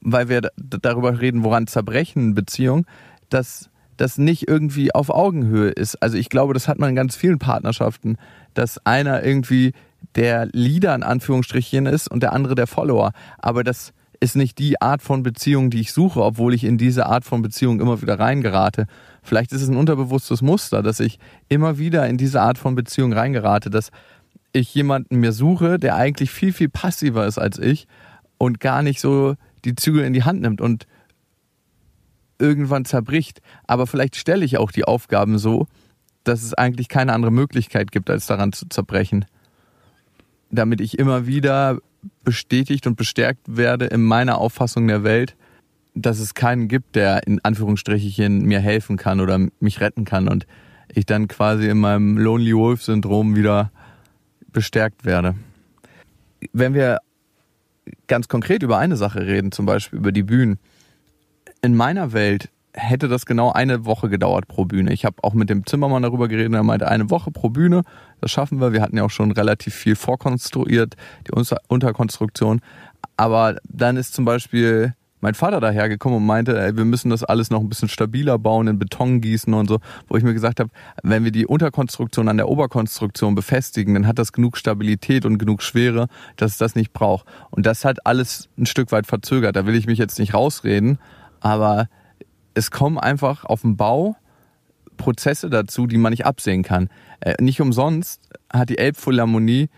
weil 0.00 0.28
wir 0.28 0.42
darüber 0.56 1.20
reden, 1.20 1.44
woran 1.44 1.66
zerbrechen 1.66 2.34
Beziehung, 2.34 2.86
dass 3.28 3.68
das 3.96 4.18
nicht 4.18 4.48
irgendwie 4.48 4.94
auf 4.94 5.10
Augenhöhe 5.10 5.70
ist. 5.70 5.96
Also 6.02 6.16
ich 6.16 6.28
glaube, 6.28 6.54
das 6.54 6.68
hat 6.68 6.78
man 6.78 6.90
in 6.90 6.96
ganz 6.96 7.16
vielen 7.16 7.38
Partnerschaften, 7.38 8.16
dass 8.54 8.84
einer 8.86 9.24
irgendwie 9.24 9.72
der 10.14 10.46
Leader 10.52 10.94
in 10.94 11.02
Anführungsstrichen 11.02 11.86
ist 11.86 12.08
und 12.08 12.22
der 12.22 12.32
andere 12.32 12.54
der 12.54 12.66
Follower. 12.66 13.12
Aber 13.38 13.64
das 13.64 13.92
ist 14.20 14.36
nicht 14.36 14.58
die 14.58 14.80
Art 14.80 15.02
von 15.02 15.22
Beziehung, 15.22 15.70
die 15.70 15.80
ich 15.80 15.92
suche, 15.92 16.22
obwohl 16.22 16.54
ich 16.54 16.64
in 16.64 16.78
diese 16.78 17.06
Art 17.06 17.24
von 17.24 17.42
Beziehung 17.42 17.80
immer 17.80 18.02
wieder 18.02 18.18
reingerate. 18.18 18.86
Vielleicht 19.22 19.52
ist 19.52 19.62
es 19.62 19.68
ein 19.68 19.76
unterbewusstes 19.76 20.42
Muster, 20.42 20.82
dass 20.82 21.00
ich 21.00 21.18
immer 21.48 21.78
wieder 21.78 22.06
in 22.06 22.16
diese 22.16 22.40
Art 22.40 22.58
von 22.58 22.74
Beziehung 22.74 23.12
reingerate, 23.12 23.70
dass 23.70 23.90
ich 24.52 24.74
jemanden 24.74 25.16
mir 25.16 25.32
suche, 25.32 25.78
der 25.78 25.96
eigentlich 25.96 26.30
viel, 26.30 26.52
viel 26.52 26.68
passiver 26.68 27.26
ist 27.26 27.38
als 27.38 27.58
ich 27.58 27.86
und 28.38 28.60
gar 28.60 28.82
nicht 28.82 29.00
so 29.00 29.34
die 29.64 29.74
Zügel 29.74 30.04
in 30.04 30.12
die 30.12 30.24
Hand 30.24 30.40
nimmt. 30.40 30.60
Und 30.60 30.86
irgendwann 32.38 32.84
zerbricht. 32.84 33.40
Aber 33.66 33.86
vielleicht 33.86 34.16
stelle 34.16 34.44
ich 34.44 34.58
auch 34.58 34.70
die 34.70 34.84
Aufgaben 34.84 35.38
so, 35.38 35.66
dass 36.24 36.42
es 36.42 36.54
eigentlich 36.54 36.88
keine 36.88 37.12
andere 37.12 37.32
Möglichkeit 37.32 37.92
gibt, 37.92 38.10
als 38.10 38.26
daran 38.26 38.52
zu 38.52 38.68
zerbrechen. 38.68 39.26
Damit 40.50 40.80
ich 40.80 40.98
immer 40.98 41.26
wieder 41.26 41.78
bestätigt 42.24 42.86
und 42.86 42.96
bestärkt 42.96 43.56
werde 43.56 43.86
in 43.86 44.02
meiner 44.02 44.38
Auffassung 44.38 44.88
der 44.88 45.04
Welt, 45.04 45.36
dass 45.94 46.18
es 46.18 46.34
keinen 46.34 46.68
gibt, 46.68 46.94
der 46.94 47.26
in 47.26 47.42
Anführungsstrichen 47.42 48.42
mir 48.42 48.60
helfen 48.60 48.96
kann 48.96 49.20
oder 49.20 49.38
mich 49.60 49.80
retten 49.80 50.04
kann 50.04 50.28
und 50.28 50.46
ich 50.92 51.06
dann 51.06 51.28
quasi 51.28 51.68
in 51.68 51.78
meinem 51.78 52.18
Lonely 52.18 52.54
Wolf 52.54 52.82
Syndrom 52.82 53.34
wieder 53.34 53.72
bestärkt 54.52 55.04
werde. 55.04 55.34
Wenn 56.52 56.74
wir 56.74 56.98
ganz 58.06 58.28
konkret 58.28 58.62
über 58.62 58.78
eine 58.78 58.96
Sache 58.96 59.26
reden, 59.26 59.52
zum 59.52 59.66
Beispiel 59.66 59.98
über 59.98 60.12
die 60.12 60.22
Bühnen, 60.22 60.58
in 61.62 61.74
meiner 61.74 62.12
Welt 62.12 62.50
hätte 62.76 63.08
das 63.08 63.26
genau 63.26 63.50
eine 63.52 63.84
Woche 63.84 64.08
gedauert 64.08 64.46
pro 64.46 64.64
Bühne. 64.64 64.92
Ich 64.92 65.04
habe 65.04 65.16
auch 65.22 65.34
mit 65.34 65.50
dem 65.50 65.66
Zimmermann 65.66 66.02
darüber 66.02 66.28
geredet, 66.28 66.52
er 66.52 66.62
meinte, 66.62 66.88
eine 66.88 67.10
Woche 67.10 67.30
pro 67.30 67.48
Bühne, 67.48 67.82
das 68.20 68.30
schaffen 68.30 68.60
wir. 68.60 68.72
Wir 68.72 68.82
hatten 68.82 68.96
ja 68.96 69.04
auch 69.04 69.10
schon 69.10 69.32
relativ 69.32 69.74
viel 69.74 69.96
vorkonstruiert, 69.96 70.94
die 71.26 71.32
Unterkonstruktion. 71.68 72.60
Aber 73.16 73.56
dann 73.64 73.96
ist 73.96 74.14
zum 74.14 74.24
Beispiel 74.24 74.94
mein 75.20 75.34
Vater 75.34 75.60
dahergekommen 75.60 76.18
und 76.18 76.26
meinte, 76.26 76.60
ey, 76.60 76.76
wir 76.76 76.84
müssen 76.84 77.10
das 77.10 77.24
alles 77.24 77.50
noch 77.50 77.60
ein 77.60 77.68
bisschen 77.68 77.88
stabiler 77.88 78.38
bauen, 78.38 78.68
in 78.68 78.78
Beton 78.78 79.20
gießen 79.20 79.52
und 79.54 79.68
so, 79.68 79.78
wo 80.08 80.16
ich 80.16 80.22
mir 80.22 80.34
gesagt 80.34 80.60
habe, 80.60 80.70
wenn 81.02 81.24
wir 81.24 81.32
die 81.32 81.46
Unterkonstruktion 81.46 82.28
an 82.28 82.36
der 82.36 82.48
Oberkonstruktion 82.48 83.34
befestigen, 83.34 83.94
dann 83.94 84.06
hat 84.06 84.18
das 84.18 84.32
genug 84.32 84.58
Stabilität 84.58 85.24
und 85.24 85.38
genug 85.38 85.62
Schwere, 85.62 86.08
dass 86.36 86.52
es 86.52 86.58
das 86.58 86.74
nicht 86.74 86.92
braucht. 86.92 87.26
Und 87.50 87.64
das 87.64 87.84
hat 87.84 88.06
alles 88.06 88.48
ein 88.58 88.66
Stück 88.66 88.92
weit 88.92 89.06
verzögert. 89.06 89.56
Da 89.56 89.66
will 89.66 89.74
ich 89.74 89.86
mich 89.86 89.98
jetzt 89.98 90.18
nicht 90.18 90.34
rausreden, 90.34 90.98
aber 91.40 91.88
es 92.56 92.70
kommen 92.70 92.98
einfach 92.98 93.44
auf 93.44 93.60
dem 93.60 93.76
Bau 93.76 94.16
Prozesse 94.96 95.50
dazu, 95.50 95.86
die 95.86 95.98
man 95.98 96.10
nicht 96.10 96.24
absehen 96.24 96.62
kann. 96.62 96.88
Äh, 97.20 97.34
nicht 97.42 97.60
umsonst 97.60 98.30
hat 98.50 98.70
die 98.70 98.78
Elbphilharmonie 98.78 99.68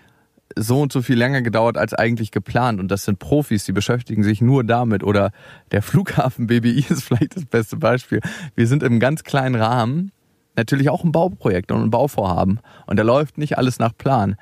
so 0.57 0.81
und 0.81 0.93
so 0.93 1.03
viel 1.03 1.19
länger 1.19 1.43
gedauert 1.43 1.77
als 1.77 1.93
eigentlich 1.93 2.31
geplant 2.31 2.81
und 2.81 2.89
das 2.89 3.05
sind 3.05 3.19
Profis, 3.19 3.65
die 3.65 3.73
beschäftigen 3.73 4.23
sich 4.23 4.41
nur 4.41 4.63
damit 4.63 5.03
oder 5.03 5.33
der 5.73 5.83
Flughafen 5.83 6.47
BBI 6.47 6.87
ist 6.89 7.03
vielleicht 7.05 7.37
das 7.37 7.47
beste 7.47 7.77
Beispiel. 7.77 8.21
Wir 8.55 8.69
sind 8.69 8.85
im 8.85 9.01
ganz 9.01 9.25
kleinen 9.25 9.57
Rahmen, 9.57 10.13
natürlich 10.55 10.89
auch 10.89 11.03
ein 11.03 11.13
Bauprojekt 11.13 11.73
und 11.73 11.83
ein 11.83 11.91
Bauvorhaben 11.91 12.61
und 12.87 12.97
da 12.97 13.03
läuft 13.03 13.39
nicht 13.39 13.59
alles 13.59 13.81
nach 13.81 13.97
Plan. 13.97 14.37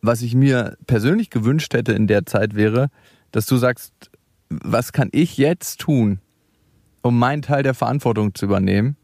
Was 0.00 0.22
ich 0.22 0.34
mir 0.34 0.76
persönlich 0.86 1.28
gewünscht 1.28 1.74
hätte 1.74 1.92
in 1.92 2.06
der 2.06 2.24
Zeit 2.24 2.54
wäre, 2.54 2.88
dass 3.32 3.46
du 3.46 3.56
sagst, 3.56 3.92
was 4.48 4.92
kann 4.92 5.08
ich 5.12 5.36
jetzt 5.36 5.80
tun, 5.80 6.20
um 7.02 7.18
meinen 7.18 7.42
Teil 7.42 7.62
der 7.62 7.74
Verantwortung 7.74 8.34
zu 8.34 8.46
übernehmen? 8.46 8.96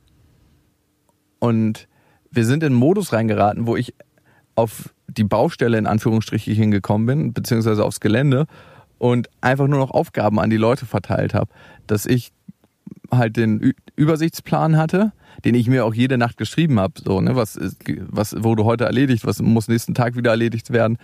Und 1.38 1.88
wir 2.30 2.44
sind 2.44 2.62
in 2.62 2.68
einen 2.68 2.76
Modus 2.76 3.12
reingeraten, 3.12 3.66
wo 3.66 3.76
ich 3.76 3.94
auf 4.54 4.92
die 5.06 5.24
Baustelle 5.24 5.78
in 5.78 5.86
Anführungsstrichen 5.86 6.54
hingekommen 6.54 7.06
bin, 7.06 7.32
beziehungsweise 7.32 7.84
aufs 7.84 8.00
Gelände 8.00 8.46
und 8.98 9.28
einfach 9.40 9.68
nur 9.68 9.78
noch 9.78 9.90
Aufgaben 9.90 10.38
an 10.40 10.50
die 10.50 10.56
Leute 10.56 10.86
verteilt 10.86 11.34
habe. 11.34 11.50
Dass 11.86 12.06
ich 12.06 12.32
halt 13.10 13.36
den 13.36 13.74
Übersichtsplan 13.96 14.76
hatte, 14.76 15.12
den 15.44 15.54
ich 15.54 15.68
mir 15.68 15.84
auch 15.84 15.94
jede 15.94 16.18
Nacht 16.18 16.36
geschrieben 16.36 16.80
habe, 16.80 16.94
so, 17.02 17.20
ne, 17.20 17.36
was, 17.36 17.58
was 18.08 18.42
wurde 18.42 18.64
heute 18.64 18.84
erledigt, 18.84 19.24
was 19.24 19.40
muss 19.40 19.68
nächsten 19.68 19.94
Tag 19.94 20.16
wieder 20.16 20.30
erledigt 20.30 20.72
werden. 20.72 20.98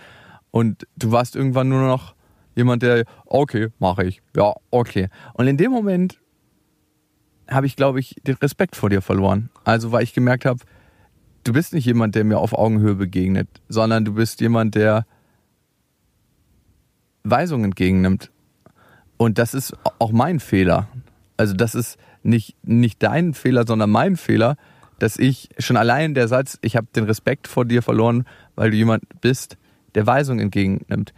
Und 0.51 0.85
du 0.97 1.11
warst 1.11 1.35
irgendwann 1.35 1.69
nur 1.69 1.81
noch 1.81 2.15
jemand, 2.55 2.83
der, 2.83 3.05
okay, 3.25 3.69
mache 3.79 4.05
ich, 4.05 4.21
ja, 4.35 4.53
okay. 4.71 5.09
Und 5.33 5.47
in 5.47 5.57
dem 5.57 5.71
Moment 5.71 6.19
habe 7.49 7.67
ich, 7.67 7.75
glaube 7.75 7.99
ich, 7.99 8.15
den 8.25 8.35
Respekt 8.35 8.75
vor 8.75 8.89
dir 8.89 9.01
verloren. 9.01 9.49
Also, 9.63 9.91
weil 9.91 10.03
ich 10.03 10.13
gemerkt 10.13 10.45
habe, 10.45 10.59
du 11.43 11.53
bist 11.53 11.73
nicht 11.73 11.85
jemand, 11.85 12.15
der 12.15 12.23
mir 12.23 12.39
auf 12.39 12.53
Augenhöhe 12.53 12.95
begegnet, 12.95 13.47
sondern 13.69 14.03
du 14.03 14.13
bist 14.13 14.41
jemand, 14.41 14.75
der 14.75 15.05
Weisungen 17.23 17.65
entgegennimmt. 17.65 18.31
Und 19.17 19.37
das 19.37 19.53
ist 19.53 19.73
auch 19.99 20.11
mein 20.11 20.39
Fehler. 20.39 20.87
Also 21.37 21.53
das 21.53 21.75
ist 21.75 21.97
nicht, 22.23 22.55
nicht 22.63 23.01
dein 23.01 23.33
Fehler, 23.33 23.65
sondern 23.65 23.89
mein 23.89 24.17
Fehler, 24.17 24.57
dass 24.99 25.17
ich 25.17 25.49
schon 25.59 25.77
allein 25.77 26.13
der 26.13 26.27
Satz, 26.27 26.57
ich 26.61 26.75
habe 26.75 26.87
den 26.95 27.05
Respekt 27.05 27.47
vor 27.47 27.65
dir 27.65 27.81
verloren, 27.81 28.25
weil 28.55 28.71
du 28.71 28.77
jemand 28.77 29.03
bist, 29.21 29.57
der 29.95 30.07
Weisungen 30.07 30.39
entgegennimmt, 30.39 31.13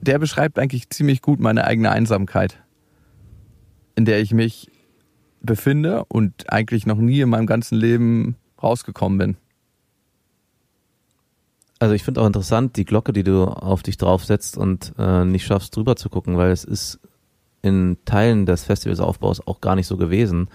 der 0.00 0.18
beschreibt 0.18 0.58
eigentlich 0.58 0.90
ziemlich 0.90 1.22
gut 1.22 1.40
meine 1.40 1.64
eigene 1.64 1.90
Einsamkeit, 1.90 2.62
in 3.96 4.04
der 4.04 4.20
ich 4.20 4.32
mich 4.32 4.70
befinde 5.40 6.04
und 6.08 6.52
eigentlich 6.52 6.86
noch 6.86 6.98
nie 6.98 7.20
in 7.20 7.28
meinem 7.28 7.46
ganzen 7.46 7.76
Leben 7.76 8.36
rausgekommen 8.62 9.18
bin. 9.18 9.36
Also 11.78 11.94
ich 11.94 12.02
finde 12.02 12.20
auch 12.20 12.26
interessant 12.26 12.76
die 12.76 12.84
Glocke, 12.84 13.12
die 13.12 13.22
du 13.22 13.44
auf 13.44 13.82
dich 13.82 13.96
draufsetzt 13.96 14.56
und 14.56 14.94
äh, 14.98 15.24
nicht 15.24 15.46
schaffst 15.46 15.76
drüber 15.76 15.94
zu 15.96 16.08
gucken, 16.08 16.36
weil 16.36 16.50
es 16.50 16.64
ist 16.64 16.98
in 17.62 17.98
Teilen 18.04 18.46
des 18.46 18.64
Festivalsaufbaus 18.64 19.46
auch 19.46 19.60
gar 19.60 19.76
nicht 19.76 19.86
so 19.86 19.96
gewesen. 19.96 20.48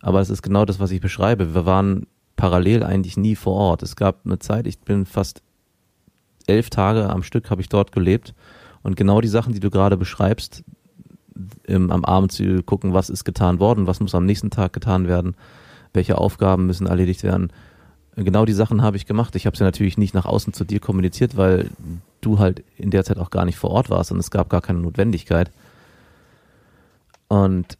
Aber 0.00 0.20
es 0.20 0.30
ist 0.30 0.42
genau 0.42 0.64
das, 0.64 0.78
was 0.78 0.90
ich 0.90 1.00
beschreibe. 1.00 1.54
Wir 1.54 1.64
waren 1.64 2.06
parallel 2.36 2.82
eigentlich 2.82 3.16
nie 3.16 3.36
vor 3.36 3.54
Ort. 3.54 3.82
Es 3.82 3.96
gab 3.96 4.26
eine 4.26 4.38
Zeit, 4.38 4.66
ich 4.66 4.78
bin 4.80 5.06
fast 5.06 5.42
elf 6.46 6.70
Tage 6.70 7.08
am 7.08 7.22
Stück 7.22 7.50
habe 7.50 7.60
ich 7.60 7.68
dort 7.68 7.92
gelebt 7.92 8.34
und 8.82 8.96
genau 8.96 9.20
die 9.20 9.28
Sachen, 9.28 9.52
die 9.52 9.60
du 9.60 9.70
gerade 9.70 9.96
beschreibst, 9.96 10.62
im, 11.64 11.90
am 11.90 12.04
Abend 12.04 12.32
zu 12.32 12.62
gucken, 12.62 12.92
was 12.92 13.10
ist 13.10 13.24
getan 13.24 13.60
worden, 13.60 13.86
was 13.86 14.00
muss 14.00 14.14
am 14.14 14.26
nächsten 14.26 14.50
Tag 14.50 14.72
getan 14.72 15.08
werden, 15.08 15.34
welche 15.92 16.18
Aufgaben 16.18 16.66
müssen 16.66 16.86
erledigt 16.86 17.22
werden, 17.22 17.50
genau 18.24 18.44
die 18.46 18.52
Sachen 18.52 18.82
habe 18.82 18.96
ich 18.96 19.06
gemacht. 19.06 19.36
Ich 19.36 19.46
habe 19.46 19.56
sie 19.56 19.64
natürlich 19.64 19.98
nicht 19.98 20.14
nach 20.14 20.24
außen 20.24 20.52
zu 20.52 20.64
dir 20.64 20.80
kommuniziert, 20.80 21.36
weil 21.36 21.70
du 22.20 22.38
halt 22.38 22.64
in 22.76 22.90
der 22.90 23.04
Zeit 23.04 23.18
auch 23.18 23.30
gar 23.30 23.44
nicht 23.44 23.58
vor 23.58 23.70
Ort 23.70 23.90
warst 23.90 24.10
und 24.10 24.18
es 24.18 24.30
gab 24.30 24.48
gar 24.48 24.62
keine 24.62 24.80
Notwendigkeit. 24.80 25.50
Und 27.28 27.78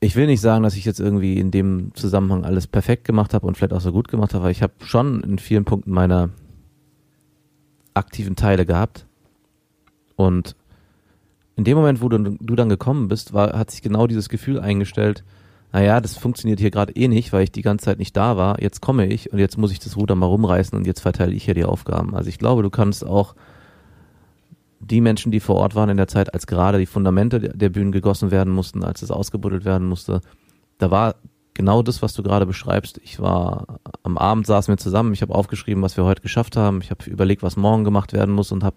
ich 0.00 0.16
will 0.16 0.26
nicht 0.26 0.40
sagen, 0.40 0.62
dass 0.62 0.76
ich 0.76 0.84
jetzt 0.84 1.00
irgendwie 1.00 1.38
in 1.38 1.50
dem 1.50 1.92
Zusammenhang 1.94 2.44
alles 2.44 2.66
perfekt 2.66 3.04
gemacht 3.04 3.34
habe 3.34 3.46
und 3.46 3.56
vielleicht 3.56 3.72
auch 3.72 3.80
so 3.80 3.92
gut 3.92 4.08
gemacht 4.08 4.34
habe, 4.34 4.44
weil 4.44 4.52
ich 4.52 4.62
habe 4.62 4.72
schon 4.84 5.22
in 5.22 5.38
vielen 5.38 5.64
Punkten 5.64 5.92
meine 5.92 6.30
aktiven 7.94 8.36
Teile 8.36 8.66
gehabt. 8.66 9.06
Und 10.16 10.54
in 11.56 11.64
dem 11.64 11.76
Moment, 11.76 12.00
wo 12.00 12.08
du, 12.08 12.18
du 12.18 12.54
dann 12.56 12.68
gekommen 12.68 13.08
bist, 13.08 13.32
war, 13.32 13.58
hat 13.58 13.70
sich 13.70 13.82
genau 13.82 14.06
dieses 14.06 14.28
Gefühl 14.28 14.58
eingestellt, 14.60 15.24
naja, 15.72 16.00
das 16.00 16.18
funktioniert 16.18 16.60
hier 16.60 16.70
gerade 16.70 16.94
eh 16.94 17.08
nicht, 17.08 17.32
weil 17.32 17.44
ich 17.44 17.52
die 17.52 17.62
ganze 17.62 17.86
Zeit 17.86 17.98
nicht 17.98 18.14
da 18.14 18.36
war. 18.36 18.60
Jetzt 18.60 18.82
komme 18.82 19.06
ich 19.06 19.32
und 19.32 19.38
jetzt 19.38 19.56
muss 19.56 19.72
ich 19.72 19.78
das 19.78 19.96
Ruder 19.96 20.14
mal 20.14 20.26
rumreißen 20.26 20.76
und 20.76 20.86
jetzt 20.86 21.00
verteile 21.00 21.32
ich 21.32 21.44
hier 21.44 21.54
die 21.54 21.64
Aufgaben. 21.64 22.14
Also 22.14 22.28
ich 22.28 22.38
glaube, 22.38 22.62
du 22.62 22.68
kannst 22.68 23.06
auch 23.06 23.34
die 24.80 25.00
Menschen, 25.00 25.32
die 25.32 25.40
vor 25.40 25.56
Ort 25.56 25.74
waren 25.74 25.88
in 25.88 25.96
der 25.96 26.08
Zeit, 26.08 26.34
als 26.34 26.46
gerade 26.46 26.78
die 26.78 26.86
Fundamente 26.86 27.40
der 27.40 27.70
Bühnen 27.70 27.92
gegossen 27.92 28.30
werden 28.30 28.52
mussten, 28.52 28.84
als 28.84 29.00
es 29.00 29.10
ausgebuddelt 29.10 29.64
werden 29.64 29.88
musste, 29.88 30.20
da 30.78 30.90
war 30.90 31.14
genau 31.54 31.82
das, 31.82 32.02
was 32.02 32.12
du 32.12 32.22
gerade 32.22 32.46
beschreibst. 32.46 33.00
Ich 33.04 33.20
war 33.20 33.78
am 34.02 34.18
Abend 34.18 34.46
saßen 34.46 34.72
wir 34.72 34.78
zusammen, 34.78 35.12
ich 35.12 35.22
habe 35.22 35.34
aufgeschrieben, 35.34 35.82
was 35.82 35.96
wir 35.96 36.04
heute 36.04 36.22
geschafft 36.22 36.56
haben, 36.56 36.80
ich 36.82 36.90
habe 36.90 37.08
überlegt, 37.08 37.42
was 37.42 37.56
morgen 37.56 37.84
gemacht 37.84 38.12
werden 38.12 38.34
muss 38.34 38.52
und 38.52 38.64
habe 38.64 38.76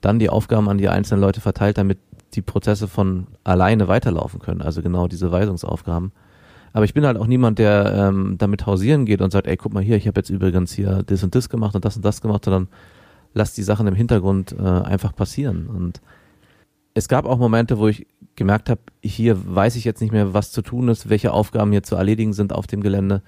dann 0.00 0.18
die 0.18 0.30
Aufgaben 0.30 0.68
an 0.68 0.78
die 0.78 0.88
einzelnen 0.88 1.20
Leute 1.20 1.40
verteilt, 1.40 1.78
damit 1.78 1.98
die 2.34 2.42
Prozesse 2.42 2.88
von 2.88 3.26
alleine 3.44 3.88
weiterlaufen 3.88 4.40
können. 4.40 4.62
Also 4.62 4.82
genau 4.82 5.08
diese 5.08 5.30
Weisungsaufgaben. 5.30 6.12
Aber 6.72 6.84
ich 6.84 6.94
bin 6.94 7.04
halt 7.04 7.18
auch 7.18 7.26
niemand, 7.26 7.58
der 7.58 7.92
ähm, 7.94 8.36
damit 8.38 8.66
hausieren 8.66 9.04
geht 9.04 9.20
und 9.20 9.30
sagt, 9.30 9.46
ey, 9.46 9.56
guck 9.56 9.74
mal 9.74 9.82
hier, 9.82 9.96
ich 9.96 10.06
habe 10.06 10.18
jetzt 10.18 10.30
übrigens 10.30 10.72
hier 10.72 11.02
das 11.04 11.22
und 11.22 11.34
das 11.34 11.48
gemacht 11.48 11.74
und 11.74 11.84
das 11.84 11.96
und 11.96 12.04
das 12.04 12.20
gemacht, 12.22 12.44
sondern 12.44 12.68
lass 13.34 13.54
die 13.54 13.62
Sachen 13.62 13.86
im 13.86 13.94
Hintergrund 13.94 14.52
äh, 14.58 14.62
einfach 14.62 15.14
passieren. 15.14 15.66
Und 15.66 16.00
es 16.94 17.08
gab 17.08 17.26
auch 17.26 17.38
Momente, 17.38 17.78
wo 17.78 17.88
ich 17.88 18.06
gemerkt 18.36 18.70
habe, 18.70 18.80
hier 19.02 19.36
weiß 19.54 19.76
ich 19.76 19.84
jetzt 19.84 20.00
nicht 20.00 20.12
mehr, 20.12 20.32
was 20.32 20.52
zu 20.52 20.62
tun 20.62 20.88
ist, 20.88 21.10
welche 21.10 21.32
Aufgaben 21.32 21.72
hier 21.72 21.82
zu 21.82 21.96
erledigen 21.96 22.32
sind 22.32 22.52
auf 22.54 22.66
dem 22.66 22.82
Gelände, 22.82 23.22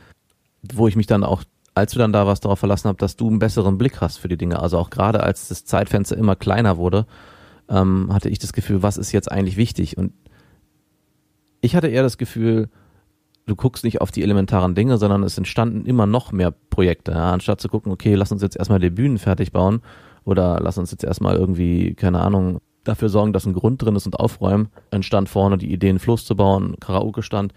wo 0.72 0.88
ich 0.88 0.96
mich 0.96 1.06
dann 1.06 1.24
auch, 1.24 1.44
als 1.74 1.92
du 1.92 1.98
dann 1.98 2.12
da 2.12 2.26
warst, 2.26 2.44
darauf 2.44 2.58
verlassen 2.58 2.88
habe, 2.88 2.98
dass 2.98 3.16
du 3.16 3.28
einen 3.28 3.38
besseren 3.38 3.76
Blick 3.76 4.00
hast 4.00 4.18
für 4.18 4.28
die 4.28 4.38
Dinge. 4.38 4.60
Also 4.60 4.78
auch 4.78 4.88
gerade 4.88 5.22
als 5.22 5.48
das 5.48 5.66
Zeitfenster 5.66 6.16
immer 6.16 6.36
kleiner 6.36 6.78
wurde, 6.78 7.06
ähm, 7.68 8.12
hatte 8.12 8.28
ich 8.28 8.38
das 8.38 8.52
Gefühl, 8.52 8.82
was 8.82 8.96
ist 8.96 9.12
jetzt 9.12 9.30
eigentlich 9.30 9.56
wichtig? 9.56 9.96
Und 9.96 10.12
ich 11.60 11.74
hatte 11.74 11.88
eher 11.88 12.02
das 12.02 12.18
Gefühl, 12.18 12.68
du 13.46 13.56
guckst 13.56 13.84
nicht 13.84 14.00
auf 14.00 14.10
die 14.10 14.22
elementaren 14.22 14.74
Dinge, 14.74 14.98
sondern 14.98 15.22
es 15.22 15.38
entstanden 15.38 15.84
immer 15.86 16.06
noch 16.06 16.32
mehr 16.32 16.50
Projekte. 16.50 17.12
Ja? 17.12 17.32
Anstatt 17.32 17.60
zu 17.60 17.68
gucken, 17.68 17.92
okay, 17.92 18.14
lass 18.14 18.32
uns 18.32 18.42
jetzt 18.42 18.56
erstmal 18.56 18.80
die 18.80 18.90
Bühnen 18.90 19.18
fertig 19.18 19.52
bauen 19.52 19.82
oder 20.24 20.60
lass 20.60 20.78
uns 20.78 20.90
jetzt 20.90 21.04
erstmal 21.04 21.36
irgendwie, 21.36 21.94
keine 21.94 22.20
Ahnung, 22.20 22.60
dafür 22.84 23.08
sorgen, 23.08 23.32
dass 23.32 23.46
ein 23.46 23.54
Grund 23.54 23.82
drin 23.82 23.96
ist 23.96 24.06
und 24.06 24.18
aufräumen, 24.18 24.68
entstand 24.90 25.28
vorne 25.28 25.58
die 25.58 25.72
Idee, 25.72 25.88
einen 25.88 25.98
Floß 25.98 26.24
zu 26.24 26.36
bauen, 26.36 26.76
Karaoke 26.80 27.22
stand. 27.22 27.52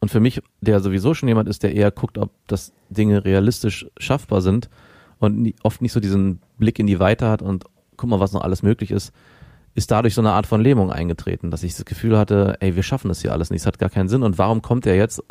Und 0.00 0.10
für 0.10 0.20
mich, 0.20 0.42
der 0.60 0.80
sowieso 0.80 1.14
schon 1.14 1.28
jemand 1.28 1.48
ist, 1.48 1.62
der 1.62 1.74
eher 1.74 1.92
guckt, 1.92 2.18
ob 2.18 2.30
das 2.48 2.72
Dinge 2.90 3.24
realistisch 3.24 3.86
schaffbar 3.98 4.40
sind 4.40 4.68
und 5.18 5.54
oft 5.62 5.80
nicht 5.80 5.92
so 5.92 6.00
diesen 6.00 6.40
Blick 6.58 6.80
in 6.80 6.88
die 6.88 6.98
Weite 6.98 7.28
hat 7.28 7.40
und 7.40 7.66
guck 8.02 8.10
mal, 8.10 8.18
was 8.18 8.32
noch 8.32 8.42
alles 8.42 8.64
möglich 8.64 8.90
ist, 8.90 9.12
ist 9.74 9.92
dadurch 9.92 10.14
so 10.14 10.20
eine 10.20 10.32
Art 10.32 10.48
von 10.48 10.60
Lähmung 10.60 10.90
eingetreten, 10.90 11.52
dass 11.52 11.62
ich 11.62 11.76
das 11.76 11.84
Gefühl 11.84 12.18
hatte, 12.18 12.56
ey, 12.58 12.74
wir 12.74 12.82
schaffen 12.82 13.08
das 13.08 13.22
hier 13.22 13.32
alles 13.32 13.50
nicht, 13.50 13.60
es 13.60 13.66
hat 13.66 13.78
gar 13.78 13.90
keinen 13.90 14.08
Sinn 14.08 14.24
und 14.24 14.38
warum 14.38 14.60
kommt 14.60 14.86
er 14.86 14.96
jetzt, 14.96 15.22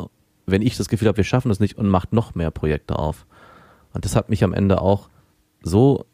wenn 0.46 0.62
ich 0.62 0.78
das 0.78 0.88
Gefühl 0.88 1.08
habe, 1.08 1.18
wir 1.18 1.24
schaffen 1.24 1.50
das 1.50 1.60
nicht 1.60 1.76
und 1.76 1.86
macht 1.88 2.14
noch 2.14 2.34
mehr 2.34 2.50
Projekte 2.50 2.98
auf? 2.98 3.26
Und 3.92 4.06
das 4.06 4.16
hat 4.16 4.30
mich 4.30 4.42
am 4.42 4.54
Ende 4.54 4.80
auch 4.80 5.10
so 5.62 6.06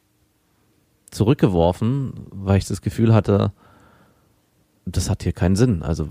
zurückgeworfen, 1.12 2.12
weil 2.32 2.58
ich 2.58 2.66
das 2.66 2.82
Gefühl 2.82 3.14
hatte, 3.14 3.52
das 4.84 5.08
hat 5.08 5.22
hier 5.22 5.32
keinen 5.32 5.54
Sinn. 5.54 5.84
Also 5.84 6.08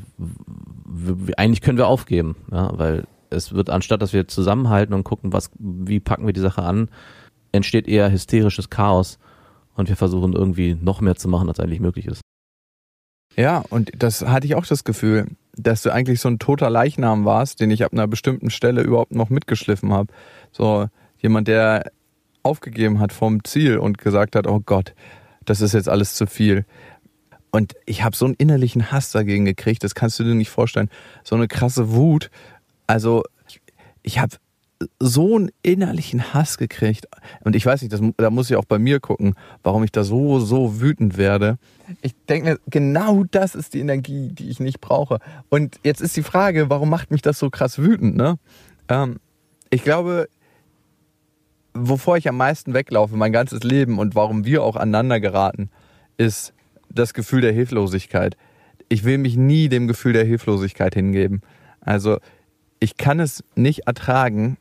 eigentlich 1.35 1.61
können 1.61 1.77
wir 1.77 1.87
aufgeben, 1.87 2.37
ja, 2.53 2.71
weil 2.77 3.03
es 3.29 3.51
wird 3.51 3.69
anstatt, 3.69 4.01
dass 4.01 4.13
wir 4.13 4.29
zusammenhalten 4.29 4.93
und 4.93 5.03
gucken, 5.03 5.33
was, 5.33 5.51
wie 5.59 5.99
packen 5.99 6.25
wir 6.25 6.33
die 6.33 6.39
Sache 6.39 6.63
an, 6.63 6.87
entsteht 7.51 7.89
eher 7.89 8.09
hysterisches 8.09 8.69
Chaos 8.69 9.19
und 9.77 9.87
wir 9.87 9.95
versuchen 9.95 10.33
irgendwie 10.33 10.75
noch 10.75 10.99
mehr 11.01 11.15
zu 11.15 11.29
machen, 11.29 11.47
als 11.47 11.59
eigentlich 11.59 11.79
möglich 11.79 12.07
ist. 12.07 12.21
Ja, 13.37 13.63
und 13.69 13.91
das 13.95 14.25
hatte 14.25 14.47
ich 14.47 14.55
auch 14.55 14.65
das 14.65 14.83
Gefühl, 14.83 15.27
dass 15.53 15.83
du 15.83 15.91
eigentlich 15.91 16.19
so 16.19 16.27
ein 16.27 16.39
toter 16.39 16.69
Leichnam 16.69 17.23
warst, 17.23 17.59
den 17.59 17.71
ich 17.71 17.85
ab 17.85 17.93
einer 17.93 18.07
bestimmten 18.07 18.49
Stelle 18.49 18.81
überhaupt 18.81 19.13
noch 19.13 19.29
mitgeschliffen 19.29 19.93
habe. 19.93 20.11
So 20.51 20.87
jemand, 21.19 21.47
der 21.47 21.91
aufgegeben 22.41 22.99
hat 22.99 23.13
vom 23.13 23.43
Ziel 23.43 23.77
und 23.77 23.99
gesagt 23.99 24.35
hat, 24.35 24.47
oh 24.47 24.59
Gott, 24.59 24.95
das 25.45 25.61
ist 25.61 25.73
jetzt 25.73 25.89
alles 25.89 26.15
zu 26.15 26.25
viel. 26.25 26.65
Und 27.51 27.75
ich 27.85 28.03
habe 28.03 28.15
so 28.15 28.25
einen 28.25 28.33
innerlichen 28.35 28.91
Hass 28.91 29.11
dagegen 29.11 29.45
gekriegt, 29.45 29.83
das 29.83 29.95
kannst 29.95 30.19
du 30.19 30.23
dir 30.23 30.35
nicht 30.35 30.49
vorstellen. 30.49 30.89
So 31.23 31.35
eine 31.35 31.47
krasse 31.47 31.91
Wut. 31.91 32.29
Also 32.87 33.23
ich 34.01 34.19
habe 34.19 34.35
so 34.99 35.35
einen 35.35 35.51
innerlichen 35.63 36.33
Hass 36.33 36.57
gekriegt. 36.57 37.07
Und 37.41 37.55
ich 37.55 37.65
weiß 37.65 37.81
nicht, 37.81 37.93
das, 37.93 38.01
da 38.17 38.29
muss 38.29 38.49
ich 38.49 38.55
auch 38.55 38.65
bei 38.65 38.79
mir 38.79 38.99
gucken, 38.99 39.35
warum 39.63 39.83
ich 39.83 39.91
da 39.91 40.03
so, 40.03 40.39
so 40.39 40.79
wütend 40.79 41.17
werde. 41.17 41.57
Ich 42.01 42.13
denke 42.29 42.49
mir, 42.49 42.59
genau 42.67 43.23
das 43.23 43.55
ist 43.55 43.73
die 43.73 43.79
Energie, 43.79 44.29
die 44.29 44.49
ich 44.49 44.59
nicht 44.59 44.81
brauche. 44.81 45.19
Und 45.49 45.79
jetzt 45.83 46.01
ist 46.01 46.15
die 46.15 46.23
Frage, 46.23 46.69
warum 46.69 46.89
macht 46.89 47.11
mich 47.11 47.21
das 47.21 47.39
so 47.39 47.49
krass 47.49 47.79
wütend? 47.79 48.15
Ne? 48.15 48.37
Ähm, 48.87 49.17
ich 49.69 49.83
glaube, 49.83 50.27
wovor 51.73 52.17
ich 52.17 52.27
am 52.27 52.37
meisten 52.37 52.73
weglaufe, 52.73 53.15
mein 53.15 53.31
ganzes 53.31 53.63
Leben 53.63 53.99
und 53.99 54.15
warum 54.15 54.45
wir 54.45 54.63
auch 54.63 54.75
aneinander 54.75 55.19
geraten, 55.19 55.69
ist 56.17 56.53
das 56.89 57.13
Gefühl 57.13 57.41
der 57.41 57.53
Hilflosigkeit. 57.53 58.37
Ich 58.89 59.03
will 59.03 59.17
mich 59.17 59.35
nie 59.35 59.69
dem 59.69 59.87
Gefühl 59.87 60.13
der 60.13 60.25
Hilflosigkeit 60.25 60.93
hingeben. 60.93 61.41
Also 61.81 62.19
ich 62.79 62.97
kann 62.97 63.19
es 63.19 63.43
nicht 63.55 63.87
ertragen, 63.87 64.57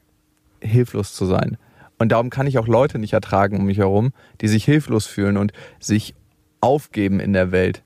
hilflos 0.60 1.14
zu 1.14 1.26
sein. 1.26 1.56
Und 1.98 2.12
darum 2.12 2.30
kann 2.30 2.46
ich 2.46 2.58
auch 2.58 2.66
Leute 2.66 2.98
nicht 2.98 3.12
ertragen 3.12 3.56
um 3.58 3.66
mich 3.66 3.78
herum, 3.78 4.12
die 4.40 4.48
sich 4.48 4.64
hilflos 4.64 5.06
fühlen 5.06 5.36
und 5.36 5.52
sich 5.80 6.14
aufgeben 6.60 7.20
in 7.20 7.32
der 7.32 7.52
Welt. 7.52 7.82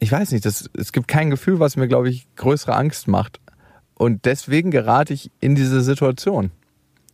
Ich 0.00 0.10
weiß 0.10 0.32
nicht, 0.32 0.44
das, 0.44 0.70
es 0.74 0.92
gibt 0.92 1.08
kein 1.08 1.30
Gefühl, 1.30 1.60
was 1.60 1.76
mir, 1.76 1.88
glaube 1.88 2.08
ich, 2.08 2.26
größere 2.36 2.74
Angst 2.74 3.08
macht. 3.08 3.40
Und 3.94 4.24
deswegen 4.24 4.70
gerate 4.70 5.12
ich 5.12 5.30
in 5.40 5.54
diese 5.54 5.82
Situation. 5.82 6.50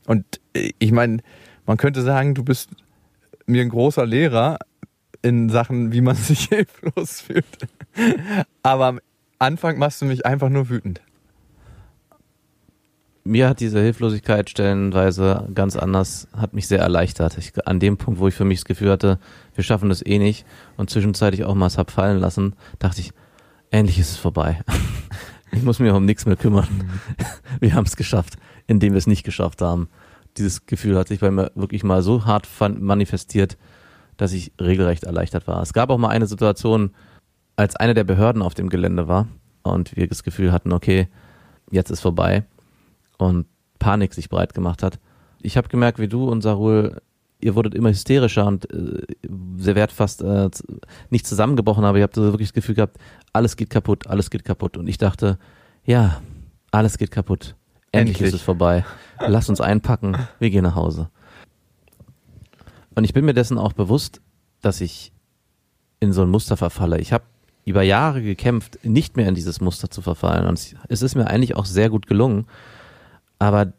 Und 0.07 0.41
ich 0.79 0.93
meine, 0.93 1.19
man 1.67 1.77
könnte 1.77 2.03
sagen, 2.03 2.35
du 2.35 2.45
bist 2.45 2.71
mir 3.47 3.63
ein 3.63 3.71
großer 3.71 4.05
Lehrer 4.05 4.59
in 5.23 5.49
Sachen, 5.49 5.93
wie 5.93 6.03
man 6.03 6.17
sich 6.17 6.49
hilflos 6.49 7.23
fühlt. 7.23 7.47
Aber 8.63 8.87
am 8.87 9.01
Anfang 9.39 9.79
machst 9.79 10.03
du 10.03 10.07
mich 10.07 10.27
einfach 10.27 10.51
nur 10.51 10.69
wütend 10.69 11.01
mir 13.25 13.49
hat 13.49 13.61
diese 13.61 13.81
Hilflosigkeit 13.81 14.51
stellenweise 14.51 15.49
ganz 15.55 15.77
anders, 15.77 16.29
hat 16.37 16.53
mich 16.53 16.69
sehr 16.69 16.81
erleichtert. 16.81 17.39
Ich, 17.39 17.67
an 17.67 17.81
dem 17.81 17.97
Punkt, 17.97 18.21
wo 18.21 18.29
ich 18.29 18.35
für 18.35 18.45
mich 18.45 18.59
das 18.59 18.65
Gefühl 18.67 18.91
hatte, 18.91 19.19
wir 19.55 19.65
schaffen 19.65 19.89
das 19.89 20.05
eh 20.05 20.19
nicht 20.19 20.45
und 20.77 20.91
zwischenzeitlich 20.91 21.45
auch 21.45 21.55
mal 21.55 21.67
es 21.67 21.79
hab 21.79 21.91
fallen 21.91 22.21
lassen, 22.21 22.55
dachte 22.79 23.01
ich, 23.01 23.13
endlich 23.71 23.99
ist 23.99 24.11
es 24.11 24.17
vorbei. 24.19 24.61
ich 25.53 25.63
muss 25.63 25.79
mich 25.79 25.91
um 25.91 26.05
nichts 26.05 26.27
mehr 26.27 26.37
kümmern. 26.37 26.69
wir 27.61 27.75
haben 27.75 27.87
es 27.87 27.97
geschafft, 27.97 28.35
indem 28.67 28.93
wir 28.93 28.99
es 28.99 29.07
nicht 29.07 29.25
geschafft 29.25 29.63
haben. 29.63 29.89
Dieses 30.37 30.67
Gefühl 30.67 30.99
hat 30.99 31.09
sich 31.09 31.21
bei 31.21 31.31
mir 31.31 31.51
wirklich 31.55 31.83
mal 31.83 32.03
so 32.03 32.27
hart 32.27 32.47
manifestiert, 32.61 33.57
dass 34.19 34.35
ich 34.35 34.53
regelrecht 34.61 35.05
erleichtert 35.05 35.47
war. 35.47 35.63
Es 35.63 35.73
gab 35.73 35.89
auch 35.89 35.99
mal 35.99 36.09
eine 36.09 36.27
Situation, 36.27 36.91
als 37.57 37.75
eine 37.75 37.95
der 37.95 38.05
Behörden 38.05 38.43
auf 38.43 38.53
dem 38.53 38.69
Gelände 38.69 39.09
war 39.09 39.29
und 39.63 39.97
wir 39.97 40.09
das 40.09 40.25
Gefühl 40.25 40.53
hatten, 40.53 40.73
okay, 40.73 41.09
jetzt 41.71 41.91
ist 41.91 42.01
vorbei 42.01 42.45
und 43.19 43.47
Panik 43.79 44.15
sich 44.15 44.29
breit 44.29 44.55
gemacht 44.55 44.83
hat. 44.83 44.99
Ich 45.43 45.57
habe 45.57 45.69
gemerkt, 45.69 45.99
wie 45.99 46.09
du 46.09 46.29
und 46.29 46.43
Sarul, 46.43 47.01
ihr 47.41 47.55
wurdet 47.55 47.75
immer 47.75 47.91
hysterischer 47.91 48.47
und 48.47 48.71
äh, 48.73 49.03
sehr 49.57 49.75
wert 49.75 49.93
fast 49.93 50.23
äh, 50.23 50.49
nicht 51.11 51.27
zusammengebrochen, 51.27 51.85
aber 51.85 51.99
ihr 51.99 52.05
habt 52.05 52.15
so 52.15 52.23
wirklich 52.23 52.49
das 52.49 52.55
Gefühl 52.55 52.75
gehabt, 52.75 52.97
alles 53.33 53.57
geht 53.57 53.71
kaputt, 53.71 54.07
alles 54.07 54.31
geht 54.31 54.45
kaputt. 54.45 54.77
Und 54.77 54.89
ich 54.89 54.99
dachte, 54.99 55.39
ja, 55.85 56.23
alles 56.71 56.99
geht 56.99 57.11
kaputt. 57.11 57.57
Endlich, 57.93 58.17
Endlich. 58.17 58.29
ist 58.29 58.35
es 58.35 58.43
vorbei. 58.43 58.85
Lass 59.21 59.49
uns 59.49 59.61
einpacken, 59.61 60.17
wir 60.39 60.51
gehen 60.51 60.65
nach 60.65 60.75
Hause. 60.75 61.11
Und 62.95 63.05
ich 63.05 63.13
bin 63.13 63.25
mir 63.25 63.35
dessen 63.35 63.59
auch 63.59 63.73
bewusst, 63.73 64.21
dass 64.63 64.81
ich 64.81 65.13
in 66.01 66.13
so 66.13 66.23
ein 66.23 66.31
Muster 66.31 66.57
verfalle. 66.57 66.99
Ich 66.99 67.13
habe 67.13 67.25
über 67.65 67.83
Jahre 67.83 68.23
gekämpft, 68.23 68.79
nicht 68.85 69.17
mehr 69.17 69.29
in 69.29 69.35
dieses 69.35 69.61
Muster 69.61 69.91
zu 69.91 70.03
verfallen. 70.03 70.47
Und 70.47 70.75
es 70.89 71.03
ist 71.03 71.15
mir 71.15 71.27
eigentlich 71.27 71.57
auch 71.57 71.65
sehr 71.65 71.91
gut 71.91 72.07
gelungen. 72.07 72.47
Aber 73.39 73.73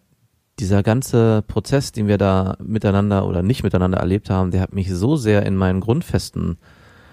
dieser 0.59 0.83
ganze 0.83 1.43
Prozess, 1.47 1.91
den 1.91 2.07
wir 2.07 2.17
da 2.17 2.55
miteinander 2.63 3.27
oder 3.27 3.41
nicht 3.41 3.63
miteinander 3.63 3.97
erlebt 3.97 4.29
haben, 4.29 4.51
der 4.51 4.61
hat 4.61 4.73
mich 4.73 4.91
so 4.91 5.15
sehr 5.15 5.45
in 5.45 5.55
meinen 5.55 5.81
Grundfesten 5.81 6.57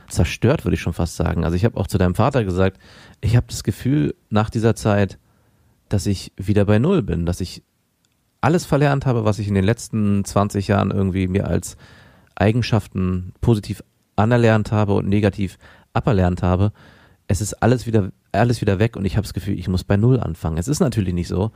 zerstört, 0.09 0.65
würde 0.65 0.75
ich 0.75 0.81
schon 0.81 0.93
fast 0.93 1.17
sagen. 1.17 1.45
Also 1.45 1.57
ich 1.57 1.65
habe 1.65 1.79
auch 1.79 1.87
zu 1.87 1.99
deinem 1.99 2.15
Vater 2.15 2.45
gesagt, 2.45 2.79
ich 3.21 3.37
habe 3.37 3.47
das 3.49 3.65
Gefühl 3.65 4.15
nach 4.31 4.51
dieser 4.51 4.77
Zeit, 4.77 5.19
dass 5.89 6.07
ich 6.07 6.33
wieder 6.37 6.65
bei 6.65 6.79
Null 6.79 7.03
bin, 7.03 7.27
dass 7.27 7.41
ich 7.41 7.63
alles 8.41 8.65
verlernt 8.67 9.07
habe, 9.07 9.25
was 9.25 9.39
ich 9.39 9.49
in 9.49 9.55
den 9.55 9.65
letzten 9.65 10.25
20 10.25 10.69
Jahren 10.69 10.91
irgendwie 10.91 11.29
mir 11.29 11.47
als 11.47 11.77
Eigenschaften 12.35 13.33
positiv 13.41 13.83
anerlernt 14.17 14.73
habe 14.73 14.95
und 14.95 15.09
negativ 15.09 15.59
aberlernt 15.93 16.43
habe. 16.43 16.73
Es 17.27 17.41
ist 17.41 17.55
alles 17.63 17.87
wieder 17.87 18.13
alles 18.33 18.61
wieder 18.61 18.79
weg 18.79 18.97
und 18.97 19.05
ich 19.05 19.17
habe 19.17 19.25
das 19.25 19.35
Gefühl, 19.35 19.59
ich 19.59 19.69
muss 19.69 19.85
bei 19.85 19.97
Null 19.97 20.19
anfangen. 20.19 20.57
Es 20.57 20.69
ist 20.69 20.81
natürlich 20.81 21.15
nicht 21.15 21.29
so, 21.29 21.53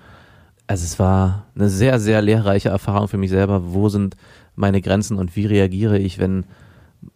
also 0.66 0.84
es 0.84 0.98
war 0.98 1.46
eine 1.54 1.68
sehr, 1.68 2.00
sehr 2.00 2.22
lehrreiche 2.22 2.70
Erfahrung 2.70 3.08
für 3.08 3.18
mich 3.18 3.30
selber. 3.30 3.72
Wo 3.72 3.88
sind 3.88 4.16
meine 4.54 4.80
Grenzen 4.80 5.18
und 5.18 5.36
wie 5.36 5.46
reagiere 5.46 5.98
ich, 5.98 6.18
wenn 6.18 6.44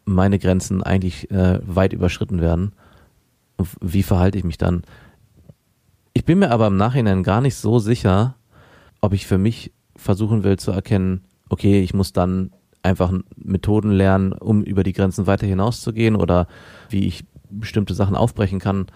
meine 0.05 0.39
Grenzen 0.39 0.83
eigentlich 0.83 1.31
äh, 1.31 1.59
weit 1.63 1.93
überschritten 1.93 2.41
werden? 2.41 2.73
Und 3.57 3.69
wie 3.81 4.03
verhalte 4.03 4.39
ich 4.39 4.45
mich 4.45 4.59
dann? 4.59 4.83
Ich 6.13 6.25
bin 6.25 6.39
mir 6.39 6.51
aber 6.51 6.67
im 6.69 6.77
Nachhinein 6.77 7.23
gar 7.23 7.41
nicht 7.41 7.57
so 7.57 7.79
sicher, 7.79 8.35
ob 9.01 9.13
ich 9.13 9.27
für 9.27 9.39
mich 9.39 9.73
versuchen 9.97 10.45
will 10.45 10.59
zu 10.59 10.71
erkennen, 10.71 11.25
okay, 11.49 11.81
ich 11.81 11.95
muss 11.95 12.13
dann 12.13 12.53
einfach 12.83 13.13
Methoden 13.37 13.91
lernen, 13.91 14.33
um 14.33 14.63
über 14.63 14.83
die 14.83 14.93
Grenzen 14.93 15.27
weiter 15.27 15.47
hinauszugehen 15.47 16.17
oder 16.17 16.47
wie 16.89 17.07
ich 17.07 17.25
bestimmte 17.51 17.95
Sachen 17.95 18.17
aufbrechen 18.17 18.61
kann, 18.61 18.87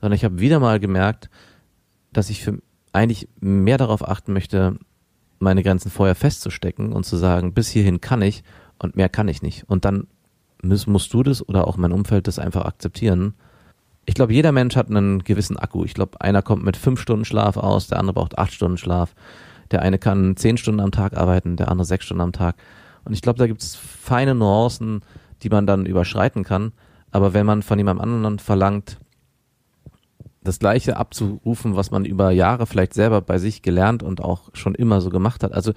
sondern 0.00 0.16
ich 0.16 0.24
habe 0.24 0.40
wieder 0.40 0.60
mal 0.60 0.80
gemerkt, 0.80 1.30
dass 2.12 2.28
ich 2.28 2.42
für 2.42 2.60
eigentlich 2.94 3.28
mehr 3.40 3.78
darauf 3.78 4.06
achten 4.06 4.32
möchte, 4.32 4.78
meine 5.38 5.62
Grenzen 5.62 5.90
vorher 5.90 6.14
festzustecken 6.14 6.92
und 6.92 7.04
zu 7.04 7.16
sagen, 7.16 7.52
bis 7.52 7.68
hierhin 7.68 8.00
kann 8.00 8.22
ich 8.22 8.44
und 8.78 8.96
mehr 8.96 9.08
kann 9.08 9.28
ich 9.28 9.42
nicht. 9.42 9.64
Und 9.68 9.84
dann 9.84 10.06
musst, 10.62 10.86
musst 10.86 11.12
du 11.12 11.22
das 11.22 11.46
oder 11.46 11.66
auch 11.66 11.76
mein 11.76 11.92
Umfeld 11.92 12.26
das 12.28 12.38
einfach 12.38 12.64
akzeptieren. 12.64 13.34
Ich 14.06 14.14
glaube, 14.14 14.32
jeder 14.32 14.52
Mensch 14.52 14.76
hat 14.76 14.90
einen 14.90 15.24
gewissen 15.24 15.58
Akku. 15.58 15.84
Ich 15.84 15.94
glaube, 15.94 16.20
einer 16.20 16.42
kommt 16.42 16.64
mit 16.64 16.76
fünf 16.76 17.00
Stunden 17.00 17.24
Schlaf 17.24 17.56
aus, 17.56 17.88
der 17.88 17.98
andere 17.98 18.14
braucht 18.14 18.38
acht 18.38 18.52
Stunden 18.52 18.78
Schlaf. 18.78 19.14
Der 19.70 19.82
eine 19.82 19.98
kann 19.98 20.36
zehn 20.36 20.56
Stunden 20.56 20.80
am 20.80 20.90
Tag 20.90 21.16
arbeiten, 21.16 21.56
der 21.56 21.70
andere 21.70 21.86
sechs 21.86 22.04
Stunden 22.04 22.20
am 22.20 22.32
Tag. 22.32 22.56
Und 23.04 23.12
ich 23.12 23.22
glaube, 23.22 23.38
da 23.38 23.46
gibt 23.46 23.62
es 23.62 23.74
feine 23.74 24.34
Nuancen, 24.34 25.02
die 25.42 25.48
man 25.48 25.66
dann 25.66 25.86
überschreiten 25.86 26.44
kann. 26.44 26.72
Aber 27.10 27.34
wenn 27.34 27.46
man 27.46 27.62
von 27.62 27.78
jemandem 27.78 28.02
anderen 28.02 28.38
verlangt, 28.38 28.98
das 30.44 30.58
Gleiche 30.58 30.96
abzurufen, 30.98 31.74
was 31.74 31.90
man 31.90 32.04
über 32.04 32.30
Jahre 32.30 32.66
vielleicht 32.66 32.94
selber 32.94 33.22
bei 33.22 33.38
sich 33.38 33.62
gelernt 33.62 34.02
und 34.02 34.22
auch 34.22 34.50
schon 34.52 34.74
immer 34.74 35.00
so 35.00 35.10
gemacht 35.10 35.42
hat. 35.42 35.52
Also 35.52 35.72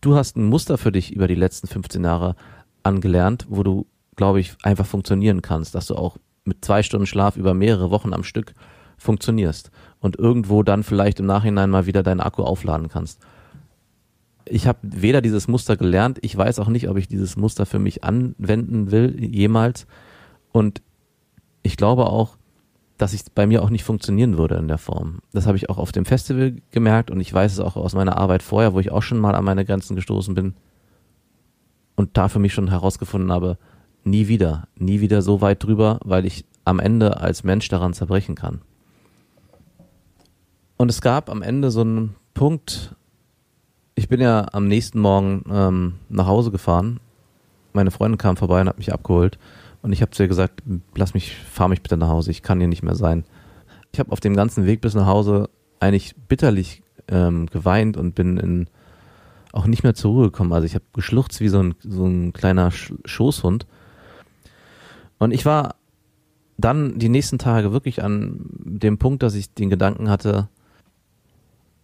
du 0.00 0.16
hast 0.16 0.36
ein 0.36 0.44
Muster 0.44 0.76
für 0.76 0.92
dich 0.92 1.12
über 1.12 1.28
die 1.28 1.36
letzten 1.36 1.68
15 1.68 2.04
Jahre 2.04 2.34
angelernt, 2.82 3.46
wo 3.48 3.62
du, 3.62 3.86
glaube 4.16 4.40
ich, 4.40 4.56
einfach 4.62 4.86
funktionieren 4.86 5.40
kannst, 5.40 5.74
dass 5.74 5.86
du 5.86 5.94
auch 5.94 6.18
mit 6.44 6.64
zwei 6.64 6.82
Stunden 6.82 7.06
Schlaf 7.06 7.36
über 7.36 7.54
mehrere 7.54 7.90
Wochen 7.90 8.12
am 8.12 8.24
Stück 8.24 8.54
funktionierst 8.96 9.70
und 10.00 10.18
irgendwo 10.18 10.64
dann 10.64 10.82
vielleicht 10.82 11.20
im 11.20 11.26
Nachhinein 11.26 11.70
mal 11.70 11.86
wieder 11.86 12.02
deinen 12.02 12.20
Akku 12.20 12.42
aufladen 12.42 12.88
kannst. 12.88 13.20
Ich 14.44 14.66
habe 14.66 14.78
weder 14.82 15.20
dieses 15.20 15.46
Muster 15.46 15.76
gelernt, 15.76 16.18
ich 16.22 16.36
weiß 16.36 16.58
auch 16.58 16.68
nicht, 16.68 16.88
ob 16.88 16.96
ich 16.96 17.06
dieses 17.06 17.36
Muster 17.36 17.66
für 17.66 17.78
mich 17.78 18.02
anwenden 18.02 18.90
will, 18.90 19.14
jemals. 19.22 19.86
Und 20.50 20.82
ich 21.62 21.76
glaube 21.76 22.06
auch, 22.06 22.37
dass 22.98 23.12
ich 23.12 23.22
bei 23.32 23.46
mir 23.46 23.62
auch 23.62 23.70
nicht 23.70 23.84
funktionieren 23.84 24.36
würde 24.36 24.56
in 24.56 24.68
der 24.68 24.76
Form. 24.76 25.20
Das 25.32 25.46
habe 25.46 25.56
ich 25.56 25.70
auch 25.70 25.78
auf 25.78 25.92
dem 25.92 26.04
Festival 26.04 26.56
gemerkt 26.72 27.10
und 27.10 27.20
ich 27.20 27.32
weiß 27.32 27.52
es 27.52 27.60
auch 27.60 27.76
aus 27.76 27.94
meiner 27.94 28.18
Arbeit 28.18 28.42
vorher, 28.42 28.74
wo 28.74 28.80
ich 28.80 28.90
auch 28.90 29.02
schon 29.02 29.18
mal 29.18 29.36
an 29.36 29.44
meine 29.44 29.64
Grenzen 29.64 29.94
gestoßen 29.96 30.34
bin 30.34 30.54
und 31.94 32.16
da 32.16 32.28
für 32.28 32.40
mich 32.40 32.52
schon 32.52 32.68
herausgefunden 32.68 33.32
habe, 33.32 33.56
nie 34.02 34.26
wieder, 34.26 34.66
nie 34.76 35.00
wieder 35.00 35.22
so 35.22 35.40
weit 35.40 35.62
drüber, 35.62 36.00
weil 36.04 36.26
ich 36.26 36.44
am 36.64 36.80
Ende 36.80 37.20
als 37.20 37.44
Mensch 37.44 37.68
daran 37.68 37.94
zerbrechen 37.94 38.34
kann. 38.34 38.60
Und 40.76 40.90
es 40.90 41.00
gab 41.00 41.30
am 41.30 41.42
Ende 41.42 41.70
so 41.70 41.80
einen 41.80 42.16
Punkt, 42.34 42.94
ich 43.94 44.08
bin 44.08 44.20
ja 44.20 44.46
am 44.52 44.66
nächsten 44.66 44.98
Morgen 44.98 45.44
ähm, 45.50 45.94
nach 46.08 46.26
Hause 46.26 46.50
gefahren, 46.50 47.00
meine 47.72 47.90
Freundin 47.92 48.18
kam 48.18 48.36
vorbei 48.36 48.60
und 48.60 48.68
hat 48.68 48.78
mich 48.78 48.92
abgeholt 48.92 49.38
und 49.82 49.92
ich 49.92 50.02
habe 50.02 50.10
zu 50.10 50.22
ihr 50.22 50.28
gesagt, 50.28 50.62
lass 50.94 51.14
mich, 51.14 51.36
fahr 51.36 51.68
mich 51.68 51.82
bitte 51.82 51.96
nach 51.96 52.08
Hause, 52.08 52.30
ich 52.30 52.42
kann 52.42 52.58
hier 52.58 52.68
nicht 52.68 52.82
mehr 52.82 52.94
sein. 52.94 53.24
Ich 53.92 54.00
habe 54.00 54.12
auf 54.12 54.20
dem 54.20 54.34
ganzen 54.34 54.66
Weg 54.66 54.80
bis 54.80 54.94
nach 54.94 55.06
Hause 55.06 55.48
eigentlich 55.80 56.14
bitterlich 56.28 56.82
ähm, 57.08 57.46
geweint 57.46 57.96
und 57.96 58.14
bin 58.14 58.36
in, 58.36 58.66
auch 59.52 59.66
nicht 59.66 59.82
mehr 59.82 59.94
zur 59.94 60.12
Ruhe 60.12 60.24
gekommen. 60.26 60.52
Also 60.52 60.66
ich 60.66 60.74
habe 60.74 60.84
geschluchzt 60.92 61.40
wie 61.40 61.48
so 61.48 61.62
ein, 61.62 61.74
so 61.80 62.06
ein 62.06 62.32
kleiner 62.32 62.70
Sch 62.70 62.92
Schoßhund. 63.04 63.66
Und 65.18 65.32
ich 65.32 65.46
war 65.46 65.76
dann 66.56 66.98
die 66.98 67.08
nächsten 67.08 67.38
Tage 67.38 67.72
wirklich 67.72 68.02
an 68.02 68.46
dem 68.64 68.98
Punkt, 68.98 69.22
dass 69.22 69.34
ich 69.34 69.54
den 69.54 69.70
Gedanken 69.70 70.10
hatte, 70.10 70.48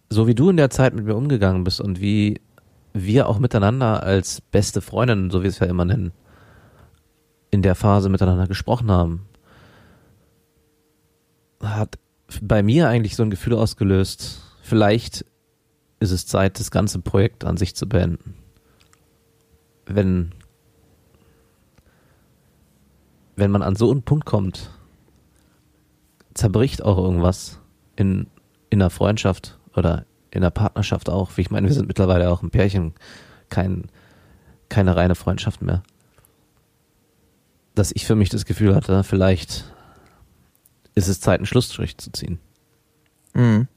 so 0.09 0.27
wie 0.27 0.35
du 0.35 0.49
in 0.49 0.57
der 0.57 0.69
Zeit 0.69 0.93
mit 0.93 1.05
mir 1.05 1.15
umgegangen 1.15 1.63
bist 1.63 1.81
und 1.81 1.99
wie 2.01 2.39
wir 2.93 3.27
auch 3.27 3.39
miteinander 3.39 4.03
als 4.03 4.41
beste 4.41 4.81
Freundinnen, 4.81 5.31
so 5.31 5.39
wie 5.39 5.43
wir 5.43 5.49
es 5.49 5.59
ja 5.59 5.67
immer 5.67 5.85
nennen, 5.85 6.11
in 7.55 7.61
der 7.61 7.75
Phase 7.75 8.09
miteinander 8.09 8.47
gesprochen 8.47 8.91
haben, 8.91 9.27
hat 11.63 11.97
bei 12.41 12.61
mir 12.61 12.89
eigentlich 12.89 13.15
so 13.15 13.23
ein 13.23 13.29
Gefühl 13.29 13.53
ausgelöst, 13.53 14.41
vielleicht 14.61 15.25
ist 16.01 16.11
es 16.11 16.27
Zeit, 16.27 16.59
das 16.59 16.69
ganze 16.69 16.99
Projekt 16.99 17.45
an 17.45 17.55
sich 17.55 17.73
zu 17.73 17.87
beenden. 17.87 18.35
Wenn, 19.85 20.33
wenn 23.37 23.51
man 23.51 23.61
an 23.61 23.77
so 23.77 23.89
einen 23.89 24.03
Punkt 24.03 24.25
kommt, 24.25 24.69
zerbricht 26.33 26.83
auch 26.83 26.97
irgendwas 26.97 27.61
in, 27.95 28.27
in 28.69 28.81
einer 28.81 28.89
Freundschaft 28.89 29.57
oder 29.77 30.05
in 30.29 30.41
der 30.41 30.49
Partnerschaft 30.49 31.09
auch. 31.09 31.31
Ich 31.37 31.51
meine, 31.51 31.67
wir 31.67 31.73
sind 31.73 31.87
mittlerweile 31.87 32.29
auch 32.29 32.43
ein 32.43 32.49
Pärchen, 32.49 32.93
kein 33.47 33.85
keine 34.67 34.97
reine 34.97 35.15
Freundschaft 35.15 35.61
mehr. 35.61 35.83
Dass 37.75 37.91
ich 37.93 38.05
für 38.05 38.15
mich 38.15 38.29
das 38.29 38.45
Gefühl 38.45 38.73
hatte, 38.73 39.03
vielleicht 39.03 39.65
ist 40.95 41.07
es 41.09 41.19
Zeit, 41.19 41.39
einen 41.39 41.45
Schlussstrich 41.45 41.97
zu 41.97 42.11
ziehen. 42.11 42.39
Mhm. 43.33 43.67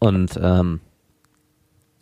Und 0.00 0.38
ähm, 0.42 0.80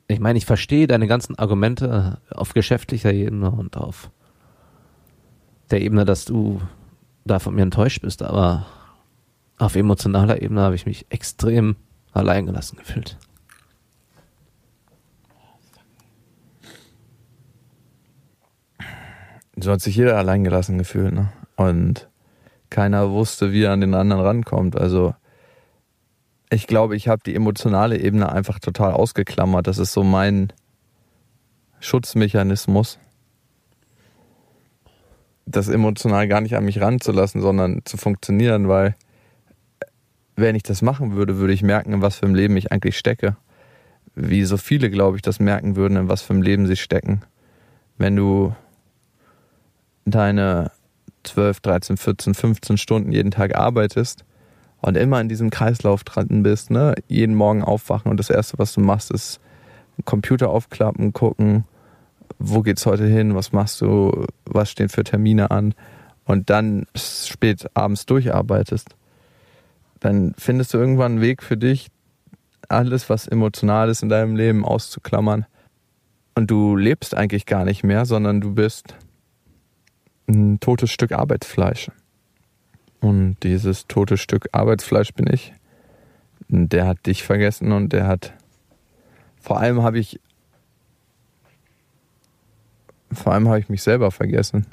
ich 0.09 0.19
meine, 0.19 0.39
ich 0.39 0.47
verstehe 0.47 0.87
deine 0.87 1.07
ganzen 1.07 1.39
Argumente 1.39 2.19
auf 2.31 2.55
geschäftlicher 2.55 3.13
Ebene 3.13 3.51
und 3.51 3.77
auf 3.77 4.11
der 5.71 5.83
Ebene, 5.83 6.05
dass 6.05 6.25
du 6.25 6.61
da 7.25 7.39
von 7.39 7.55
mir 7.55 7.63
enttäuscht 7.63 8.03
bist, 8.03 8.23
aber 8.23 8.67
auf 9.59 9.77
emotionaler 9.77 10.43
Ebene 10.43 10.63
habe 10.63 10.75
ich 10.75 10.87
mich 10.87 11.07
extrem 11.11 11.77
alleingelassen 12.13 12.79
gefühlt. 12.79 13.19
So 19.63 19.73
hat 19.73 19.81
sich 19.81 19.97
jeder 19.97 20.17
alleingelassen 20.17 20.79
gefühlt, 20.79 21.13
ne? 21.13 21.33
Und 21.57 22.09
keiner 22.71 23.11
wusste, 23.11 23.53
wie 23.53 23.65
er 23.65 23.73
an 23.73 23.81
den 23.81 23.95
anderen 23.95 24.23
rankommt. 24.23 24.77
Also 24.77 25.15
ich 26.51 26.67
glaube, 26.67 26.97
ich 26.97 27.09
habe 27.09 27.23
die 27.25 27.35
emotionale 27.35 27.99
Ebene 27.99 28.33
einfach 28.33 28.59
total 28.59 28.93
ausgeklammert. 28.93 29.67
Das 29.67 29.79
ist 29.79 29.93
so 29.93 30.03
mein 30.03 30.53
Schutzmechanismus, 31.81 32.99
das 35.47 35.69
emotional 35.69 36.29
gar 36.29 36.41
nicht 36.41 36.57
an 36.57 36.65
mich 36.65 36.81
ranzulassen, 36.81 37.41
sondern 37.41 37.83
zu 37.85 37.97
funktionieren, 37.97 38.69
weil 38.69 38.95
wenn 40.37 40.55
ich 40.55 40.63
das 40.63 40.81
machen 40.81 41.15
würde, 41.15 41.37
würde 41.37 41.53
ich 41.53 41.63
merken, 41.63 41.93
in 41.93 42.03
was 42.03 42.17
für 42.17 42.27
einem 42.27 42.35
Leben 42.35 42.57
ich 42.57 42.73
eigentlich 42.73 42.97
stecke. 42.97 43.37
Wie 44.15 44.45
so 44.45 44.57
viele, 44.57 44.91
glaube 44.91 45.17
ich, 45.17 45.23
das 45.23 45.41
merken 45.41 45.77
würden, 45.77 45.97
in 45.97 46.09
was 46.09 46.23
für 46.23 46.33
einem 46.33 46.43
Leben 46.43 46.67
sie 46.67 46.77
stecken. 46.77 47.23
Wenn 47.99 48.17
du 48.17 48.55
deine 50.11 50.71
12, 51.25 51.61
13, 51.61 51.97
14, 51.97 52.35
15 52.35 52.77
Stunden 52.79 53.13
jeden 53.13 53.31
Tag 53.31 53.57
arbeitest 53.57 54.25
und 54.81 54.97
immer 54.97 55.21
in 55.21 55.29
diesem 55.29 55.51
Kreislauf 55.51 56.05
dran 56.05 56.43
bist, 56.43 56.71
ne? 56.71 56.95
jeden 57.09 57.35
Morgen 57.35 57.63
aufwachen 57.63 58.11
und 58.11 58.17
das 58.17 58.31
Erste, 58.31 58.59
was 58.59 58.73
du 58.73 58.81
machst, 58.81 59.11
ist 59.11 59.41
Computer 60.05 60.49
aufklappen, 60.49 61.13
gucken, 61.13 61.65
wo 62.39 62.63
geht's 62.63 62.87
heute 62.87 63.07
hin, 63.07 63.35
was 63.35 63.53
machst 63.53 63.81
du, 63.81 64.25
was 64.47 64.71
stehen 64.71 64.89
für 64.89 65.05
Termine 65.05 65.51
an 65.51 65.75
und 66.25 66.49
dann 66.49 66.87
spät 66.95 67.67
abends 67.75 68.07
durcharbeitest, 68.07 68.95
dann 70.01 70.35
findest 70.39 70.73
du 70.73 70.79
irgendwann 70.79 71.13
einen 71.13 71.21
Weg 71.21 71.43
für 71.43 71.57
dich, 71.57 71.89
alles, 72.69 73.11
was 73.11 73.27
emotional 73.27 73.89
ist 73.89 74.03
in 74.03 74.09
deinem 74.09 74.37
Leben 74.37 74.65
auszuklammern. 74.65 75.47
Und 76.35 76.51
du 76.51 76.77
lebst 76.77 77.17
eigentlich 77.17 77.45
gar 77.45 77.65
nicht 77.65 77.83
mehr, 77.83 78.07
sondern 78.07 78.41
du 78.41 78.55
bist 78.55 78.95
ein 80.31 80.61
totes 80.61 80.91
Stück 80.91 81.13
Arbeitsfleisch. 81.13 81.91
Und 83.01 83.37
dieses 83.43 83.87
tote 83.87 84.17
Stück 84.17 84.49
Arbeitsfleisch 84.53 85.13
bin 85.15 85.27
ich. 85.33 85.53
Der 86.49 86.87
hat 86.87 87.07
dich 87.07 87.23
vergessen 87.23 87.73
und 87.73 87.93
der 87.93 88.07
hat. 88.07 88.33
Vor 89.41 89.59
allem 89.59 89.83
habe 89.83 89.99
ich. 89.99 90.21
Vor 93.13 93.33
allem 93.33 93.49
habe 93.49 93.59
ich 93.59 93.69
mich 93.69 93.83
selber 93.83 94.11
vergessen. 94.11 94.67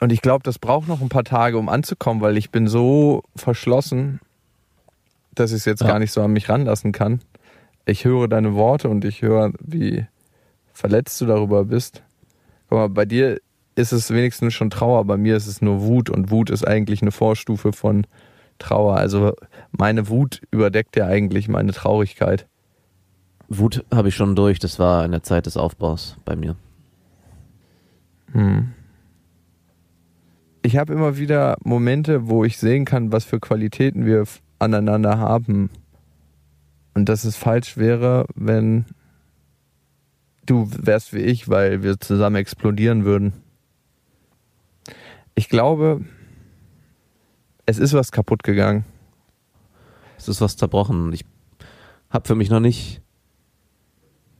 Und 0.00 0.12
ich 0.12 0.22
glaube, 0.22 0.42
das 0.42 0.58
braucht 0.58 0.88
noch 0.88 1.00
ein 1.00 1.08
paar 1.08 1.24
Tage, 1.24 1.58
um 1.58 1.68
anzukommen, 1.68 2.22
weil 2.22 2.36
ich 2.36 2.50
bin 2.50 2.66
so 2.66 3.22
verschlossen, 3.36 4.20
dass 5.34 5.50
ich 5.50 5.58
es 5.58 5.64
jetzt 5.64 5.82
ja. 5.82 5.88
gar 5.88 5.98
nicht 5.98 6.12
so 6.12 6.22
an 6.22 6.32
mich 6.32 6.48
ranlassen 6.48 6.92
kann. 6.92 7.20
Ich 7.86 8.04
höre 8.04 8.28
deine 8.28 8.54
Worte 8.54 8.88
und 8.88 9.04
ich 9.04 9.22
höre, 9.22 9.52
wie 9.60 10.06
verletzt 10.72 11.20
du 11.20 11.26
darüber 11.26 11.64
bist. 11.64 12.02
Guck 12.74 12.80
mal, 12.80 12.88
bei 12.88 13.04
dir 13.04 13.40
ist 13.76 13.92
es 13.92 14.10
wenigstens 14.10 14.52
schon 14.52 14.68
Trauer, 14.68 15.04
bei 15.04 15.16
mir 15.16 15.36
ist 15.36 15.46
es 15.46 15.62
nur 15.62 15.82
Wut 15.82 16.10
und 16.10 16.32
Wut 16.32 16.50
ist 16.50 16.66
eigentlich 16.66 17.02
eine 17.02 17.12
Vorstufe 17.12 17.72
von 17.72 18.04
Trauer. 18.58 18.96
Also 18.96 19.32
meine 19.70 20.08
Wut 20.08 20.42
überdeckt 20.50 20.96
ja 20.96 21.06
eigentlich 21.06 21.46
meine 21.46 21.70
Traurigkeit. 21.70 22.48
Wut 23.46 23.84
habe 23.94 24.08
ich 24.08 24.16
schon 24.16 24.34
durch, 24.34 24.58
das 24.58 24.80
war 24.80 25.04
in 25.04 25.12
der 25.12 25.22
Zeit 25.22 25.46
des 25.46 25.56
Aufbaus 25.56 26.16
bei 26.24 26.34
mir. 26.34 26.56
Hm. 28.32 28.72
Ich 30.62 30.76
habe 30.76 30.94
immer 30.94 31.16
wieder 31.16 31.58
Momente, 31.62 32.26
wo 32.26 32.44
ich 32.44 32.58
sehen 32.58 32.84
kann, 32.84 33.12
was 33.12 33.24
für 33.24 33.38
Qualitäten 33.38 34.04
wir 34.04 34.24
aneinander 34.58 35.18
haben. 35.18 35.70
Und 36.94 37.08
dass 37.08 37.22
es 37.22 37.36
falsch 37.36 37.76
wäre, 37.76 38.26
wenn 38.34 38.86
du 40.46 40.68
wärst 40.70 41.12
wie 41.12 41.20
ich, 41.20 41.48
weil 41.48 41.82
wir 41.82 41.98
zusammen 41.98 42.36
explodieren 42.36 43.04
würden. 43.04 43.32
Ich 45.34 45.48
glaube, 45.48 46.04
es 47.66 47.78
ist 47.78 47.92
was 47.92 48.12
kaputt 48.12 48.42
gegangen. 48.42 48.84
Es 50.16 50.28
ist 50.28 50.40
was 50.40 50.56
zerbrochen. 50.56 51.12
Ich 51.12 51.24
habe 52.10 52.26
für 52.26 52.34
mich 52.34 52.50
noch 52.50 52.60
nicht 52.60 53.00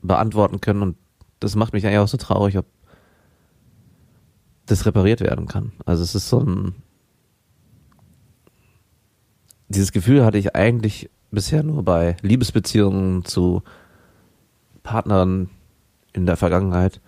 beantworten 0.01 0.61
können 0.61 0.81
und 0.81 0.97
das 1.39 1.55
macht 1.55 1.73
mich 1.73 1.85
eigentlich 1.85 1.99
auch 1.99 2.07
so 2.07 2.17
traurig, 2.17 2.57
ob 2.57 2.65
das 4.67 4.85
repariert 4.85 5.21
werden 5.21 5.47
kann. 5.47 5.73
Also 5.85 6.03
es 6.03 6.15
ist 6.15 6.29
so 6.29 6.39
ein 6.39 6.75
dieses 9.67 9.91
Gefühl 9.91 10.23
hatte 10.23 10.37
ich 10.37 10.55
eigentlich 10.55 11.09
bisher 11.31 11.63
nur 11.63 11.83
bei 11.83 12.17
Liebesbeziehungen 12.21 13.25
zu 13.25 13.63
Partnern 14.83 15.49
in 16.15 16.25
der 16.25 16.37
Vergangenheit. 16.37 17.01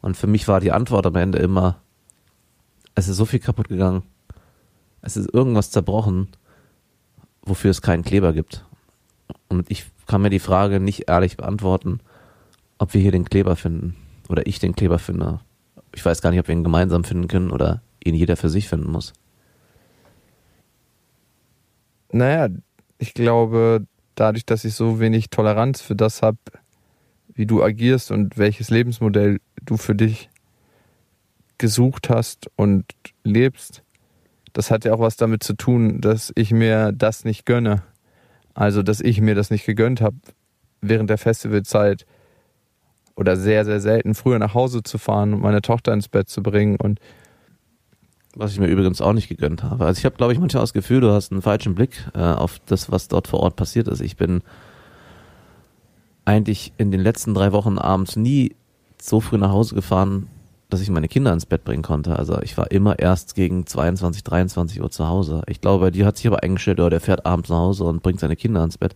Und 0.00 0.16
für 0.16 0.26
mich 0.26 0.48
war 0.48 0.60
die 0.60 0.72
Antwort 0.72 1.06
am 1.06 1.16
Ende 1.16 1.38
immer, 1.38 1.80
es 2.94 3.08
ist 3.08 3.16
so 3.16 3.24
viel 3.24 3.40
kaputt 3.40 3.68
gegangen. 3.68 4.02
Es 5.02 5.16
ist 5.16 5.32
irgendwas 5.32 5.70
zerbrochen, 5.70 6.28
wofür 7.42 7.70
es 7.70 7.82
keinen 7.82 8.02
Kleber 8.02 8.32
gibt. 8.32 8.64
Und 9.48 9.70
ich 9.70 9.86
kann 10.06 10.22
mir 10.22 10.30
die 10.30 10.38
Frage 10.38 10.80
nicht 10.80 11.08
ehrlich 11.08 11.36
beantworten, 11.36 12.00
ob 12.78 12.94
wir 12.94 13.00
hier 13.00 13.12
den 13.12 13.24
Kleber 13.24 13.56
finden 13.56 13.96
oder 14.28 14.46
ich 14.46 14.58
den 14.58 14.74
Kleber 14.74 14.98
finde. 14.98 15.40
Ich 15.94 16.04
weiß 16.04 16.22
gar 16.22 16.30
nicht, 16.30 16.40
ob 16.40 16.48
wir 16.48 16.54
ihn 16.54 16.64
gemeinsam 16.64 17.04
finden 17.04 17.28
können 17.28 17.50
oder 17.50 17.82
ihn 18.02 18.14
jeder 18.14 18.36
für 18.36 18.48
sich 18.48 18.68
finden 18.68 18.90
muss. 18.90 19.12
Naja, 22.10 22.48
ich 22.98 23.14
glaube, 23.14 23.86
dadurch, 24.14 24.46
dass 24.46 24.64
ich 24.64 24.74
so 24.74 24.98
wenig 24.98 25.30
Toleranz 25.30 25.80
für 25.80 25.94
das 25.94 26.22
habe, 26.22 26.38
wie 27.38 27.46
du 27.46 27.62
agierst 27.62 28.10
und 28.10 28.36
welches 28.36 28.68
Lebensmodell 28.68 29.38
du 29.64 29.76
für 29.76 29.94
dich 29.94 30.28
gesucht 31.56 32.10
hast 32.10 32.50
und 32.56 32.84
lebst, 33.24 33.82
das 34.52 34.70
hat 34.70 34.84
ja 34.84 34.92
auch 34.92 35.00
was 35.00 35.16
damit 35.16 35.42
zu 35.42 35.54
tun, 35.54 36.00
dass 36.00 36.32
ich 36.34 36.50
mir 36.50 36.92
das 36.92 37.24
nicht 37.24 37.46
gönne. 37.46 37.82
Also, 38.54 38.82
dass 38.82 39.00
ich 39.00 39.20
mir 39.20 39.36
das 39.36 39.50
nicht 39.50 39.66
gegönnt 39.66 40.00
habe, 40.00 40.16
während 40.80 41.10
der 41.10 41.18
Festivalzeit 41.18 42.06
oder 43.14 43.36
sehr, 43.36 43.64
sehr 43.64 43.80
selten 43.80 44.14
früher 44.14 44.38
nach 44.40 44.54
Hause 44.54 44.82
zu 44.82 44.98
fahren 44.98 45.34
und 45.34 45.40
meine 45.40 45.62
Tochter 45.62 45.92
ins 45.92 46.08
Bett 46.08 46.28
zu 46.28 46.42
bringen 46.42 46.76
und 46.76 46.98
was 48.34 48.52
ich 48.52 48.60
mir 48.60 48.66
übrigens 48.66 49.00
auch 49.00 49.12
nicht 49.12 49.28
gegönnt 49.28 49.62
habe. 49.62 49.86
Also 49.86 49.98
ich 49.98 50.04
habe, 50.04 50.16
glaube 50.16 50.32
ich, 50.32 50.38
manchmal 50.38 50.62
das 50.62 50.72
Gefühl, 50.72 51.00
du 51.00 51.10
hast 51.10 51.32
einen 51.32 51.42
falschen 51.42 51.74
Blick 51.74 52.04
äh, 52.14 52.18
auf 52.18 52.60
das, 52.66 52.90
was 52.90 53.08
dort 53.08 53.26
vor 53.26 53.40
Ort 53.40 53.56
passiert 53.56 53.88
ist. 53.88 54.00
Ich 54.00 54.16
bin 54.16 54.42
eigentlich 56.28 56.74
in 56.76 56.90
den 56.90 57.00
letzten 57.00 57.32
drei 57.32 57.52
Wochen 57.52 57.78
abends 57.78 58.14
nie 58.14 58.54
so 59.00 59.20
früh 59.20 59.38
nach 59.38 59.50
Hause 59.50 59.74
gefahren, 59.74 60.28
dass 60.68 60.82
ich 60.82 60.90
meine 60.90 61.08
Kinder 61.08 61.32
ins 61.32 61.46
Bett 61.46 61.64
bringen 61.64 61.82
konnte. 61.82 62.16
Also 62.16 62.38
ich 62.42 62.58
war 62.58 62.70
immer 62.70 62.98
erst 62.98 63.34
gegen 63.34 63.66
22, 63.66 64.24
23 64.24 64.82
Uhr 64.82 64.90
zu 64.90 65.08
Hause. 65.08 65.40
Ich 65.46 65.62
glaube, 65.62 65.86
bei 65.86 65.90
dir 65.90 66.04
hat 66.04 66.18
sich 66.18 66.26
aber 66.26 66.42
eingestellt, 66.42 66.80
oh, 66.80 66.90
der 66.90 67.00
fährt 67.00 67.24
abends 67.24 67.48
nach 67.48 67.56
Hause 67.56 67.84
und 67.84 68.02
bringt 68.02 68.20
seine 68.20 68.36
Kinder 68.36 68.62
ins 68.62 68.76
Bett. 68.76 68.94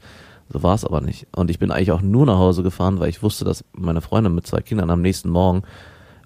So 0.50 0.62
war 0.62 0.74
es 0.74 0.84
aber 0.84 1.00
nicht. 1.00 1.26
Und 1.34 1.50
ich 1.50 1.58
bin 1.58 1.70
eigentlich 1.70 1.92
auch 1.92 2.02
nur 2.02 2.26
nach 2.26 2.36
Hause 2.36 2.62
gefahren, 2.62 3.00
weil 3.00 3.08
ich 3.08 3.22
wusste, 3.22 3.46
dass 3.46 3.64
meine 3.72 4.02
Freundin 4.02 4.34
mit 4.34 4.46
zwei 4.46 4.60
Kindern 4.60 4.90
am 4.90 5.00
nächsten 5.00 5.30
Morgen 5.30 5.62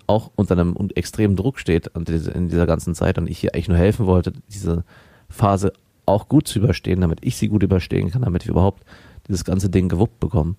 auch 0.08 0.32
unter 0.34 0.58
einem 0.58 0.74
extremen 0.96 1.36
Druck 1.36 1.60
steht 1.60 1.86
in 1.94 2.48
dieser 2.48 2.66
ganzen 2.66 2.96
Zeit 2.96 3.16
und 3.18 3.30
ich 3.30 3.44
ihr 3.44 3.54
eigentlich 3.54 3.68
nur 3.68 3.78
helfen 3.78 4.06
wollte, 4.06 4.32
diese 4.48 4.82
Phase 5.28 5.72
auch 6.04 6.28
gut 6.28 6.48
zu 6.48 6.58
überstehen, 6.58 7.00
damit 7.00 7.20
ich 7.22 7.36
sie 7.36 7.46
gut 7.46 7.62
überstehen 7.62 8.10
kann, 8.10 8.22
damit 8.22 8.44
wir 8.44 8.50
überhaupt 8.50 8.82
dieses 9.28 9.44
ganze 9.44 9.70
Ding 9.70 9.88
gewuppt 9.88 10.18
bekommen. 10.18 10.56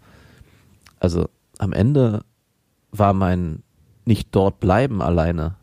Also 0.99 1.29
am 1.57 1.73
Ende 1.73 2.23
war 2.91 3.13
mein 3.13 3.63
nicht 4.05 4.29
dort 4.31 4.60
bleiben 4.60 5.01
alleine 5.01 5.55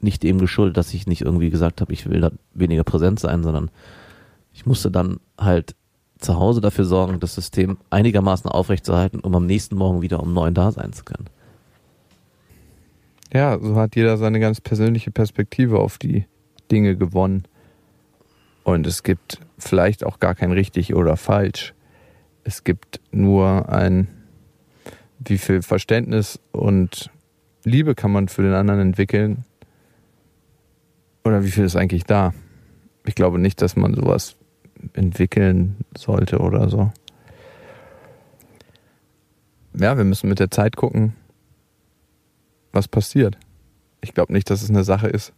nicht 0.00 0.22
dem 0.22 0.38
geschuldet, 0.38 0.76
dass 0.76 0.94
ich 0.94 1.06
nicht 1.06 1.22
irgendwie 1.22 1.50
gesagt 1.50 1.80
habe, 1.80 1.92
ich 1.92 2.08
will 2.08 2.20
da 2.20 2.30
weniger 2.52 2.84
präsent 2.84 3.18
sein, 3.18 3.42
sondern 3.42 3.70
ich 4.52 4.66
musste 4.66 4.90
dann 4.90 5.18
halt 5.38 5.74
zu 6.18 6.38
Hause 6.38 6.60
dafür 6.60 6.84
sorgen, 6.84 7.20
das 7.20 7.34
System 7.34 7.78
einigermaßen 7.90 8.48
aufrechtzuerhalten, 8.50 9.20
um 9.20 9.34
am 9.34 9.46
nächsten 9.46 9.76
Morgen 9.76 10.02
wieder 10.02 10.22
um 10.22 10.32
neun 10.32 10.54
da 10.54 10.70
sein 10.70 10.92
zu 10.92 11.04
können. 11.04 11.26
Ja, 13.32 13.58
so 13.58 13.74
hat 13.74 13.96
jeder 13.96 14.16
seine 14.16 14.38
ganz 14.38 14.60
persönliche 14.60 15.10
Perspektive 15.10 15.80
auf 15.80 15.98
die 15.98 16.26
Dinge 16.70 16.96
gewonnen. 16.96 17.44
Und 18.62 18.86
es 18.86 19.02
gibt 19.02 19.40
vielleicht 19.58 20.04
auch 20.06 20.20
gar 20.20 20.34
kein 20.34 20.52
richtig 20.52 20.94
oder 20.94 21.16
falsch. 21.16 21.74
Es 22.44 22.62
gibt 22.62 23.00
nur 23.10 23.68
ein 23.68 24.08
wie 25.18 25.38
viel 25.38 25.62
Verständnis 25.62 26.40
und 26.52 27.10
Liebe 27.64 27.94
kann 27.94 28.12
man 28.12 28.28
für 28.28 28.42
den 28.42 28.52
anderen 28.52 28.80
entwickeln? 28.80 29.44
Oder 31.24 31.44
wie 31.44 31.50
viel 31.50 31.64
ist 31.64 31.76
eigentlich 31.76 32.04
da? 32.04 32.34
Ich 33.06 33.14
glaube 33.14 33.38
nicht, 33.38 33.62
dass 33.62 33.76
man 33.76 33.94
sowas 33.94 34.36
entwickeln 34.92 35.76
sollte 35.96 36.38
oder 36.38 36.68
so. 36.68 36.92
Ja, 39.74 39.96
wir 39.96 40.04
müssen 40.04 40.28
mit 40.28 40.38
der 40.38 40.50
Zeit 40.50 40.76
gucken, 40.76 41.14
was 42.72 42.86
passiert. 42.86 43.38
Ich 44.00 44.12
glaube 44.12 44.32
nicht, 44.32 44.50
dass 44.50 44.62
es 44.62 44.70
eine 44.70 44.84
Sache 44.84 45.08
ist, 45.08 45.32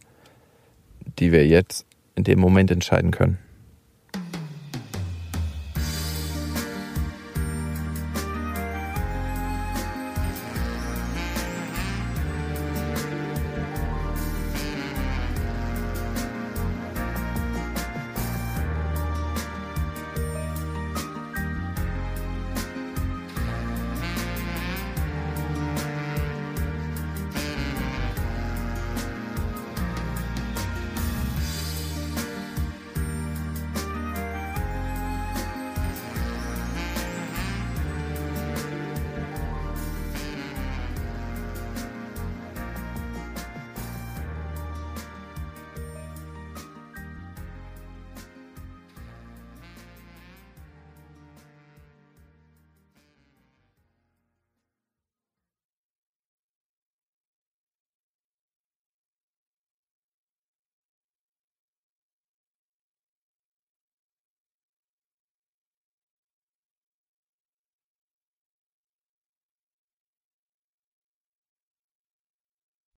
die 1.19 1.31
wir 1.31 1.47
jetzt 1.47 1.85
in 2.15 2.23
dem 2.23 2.39
Moment 2.39 2.69
entscheiden 2.69 3.11
können. 3.11 3.39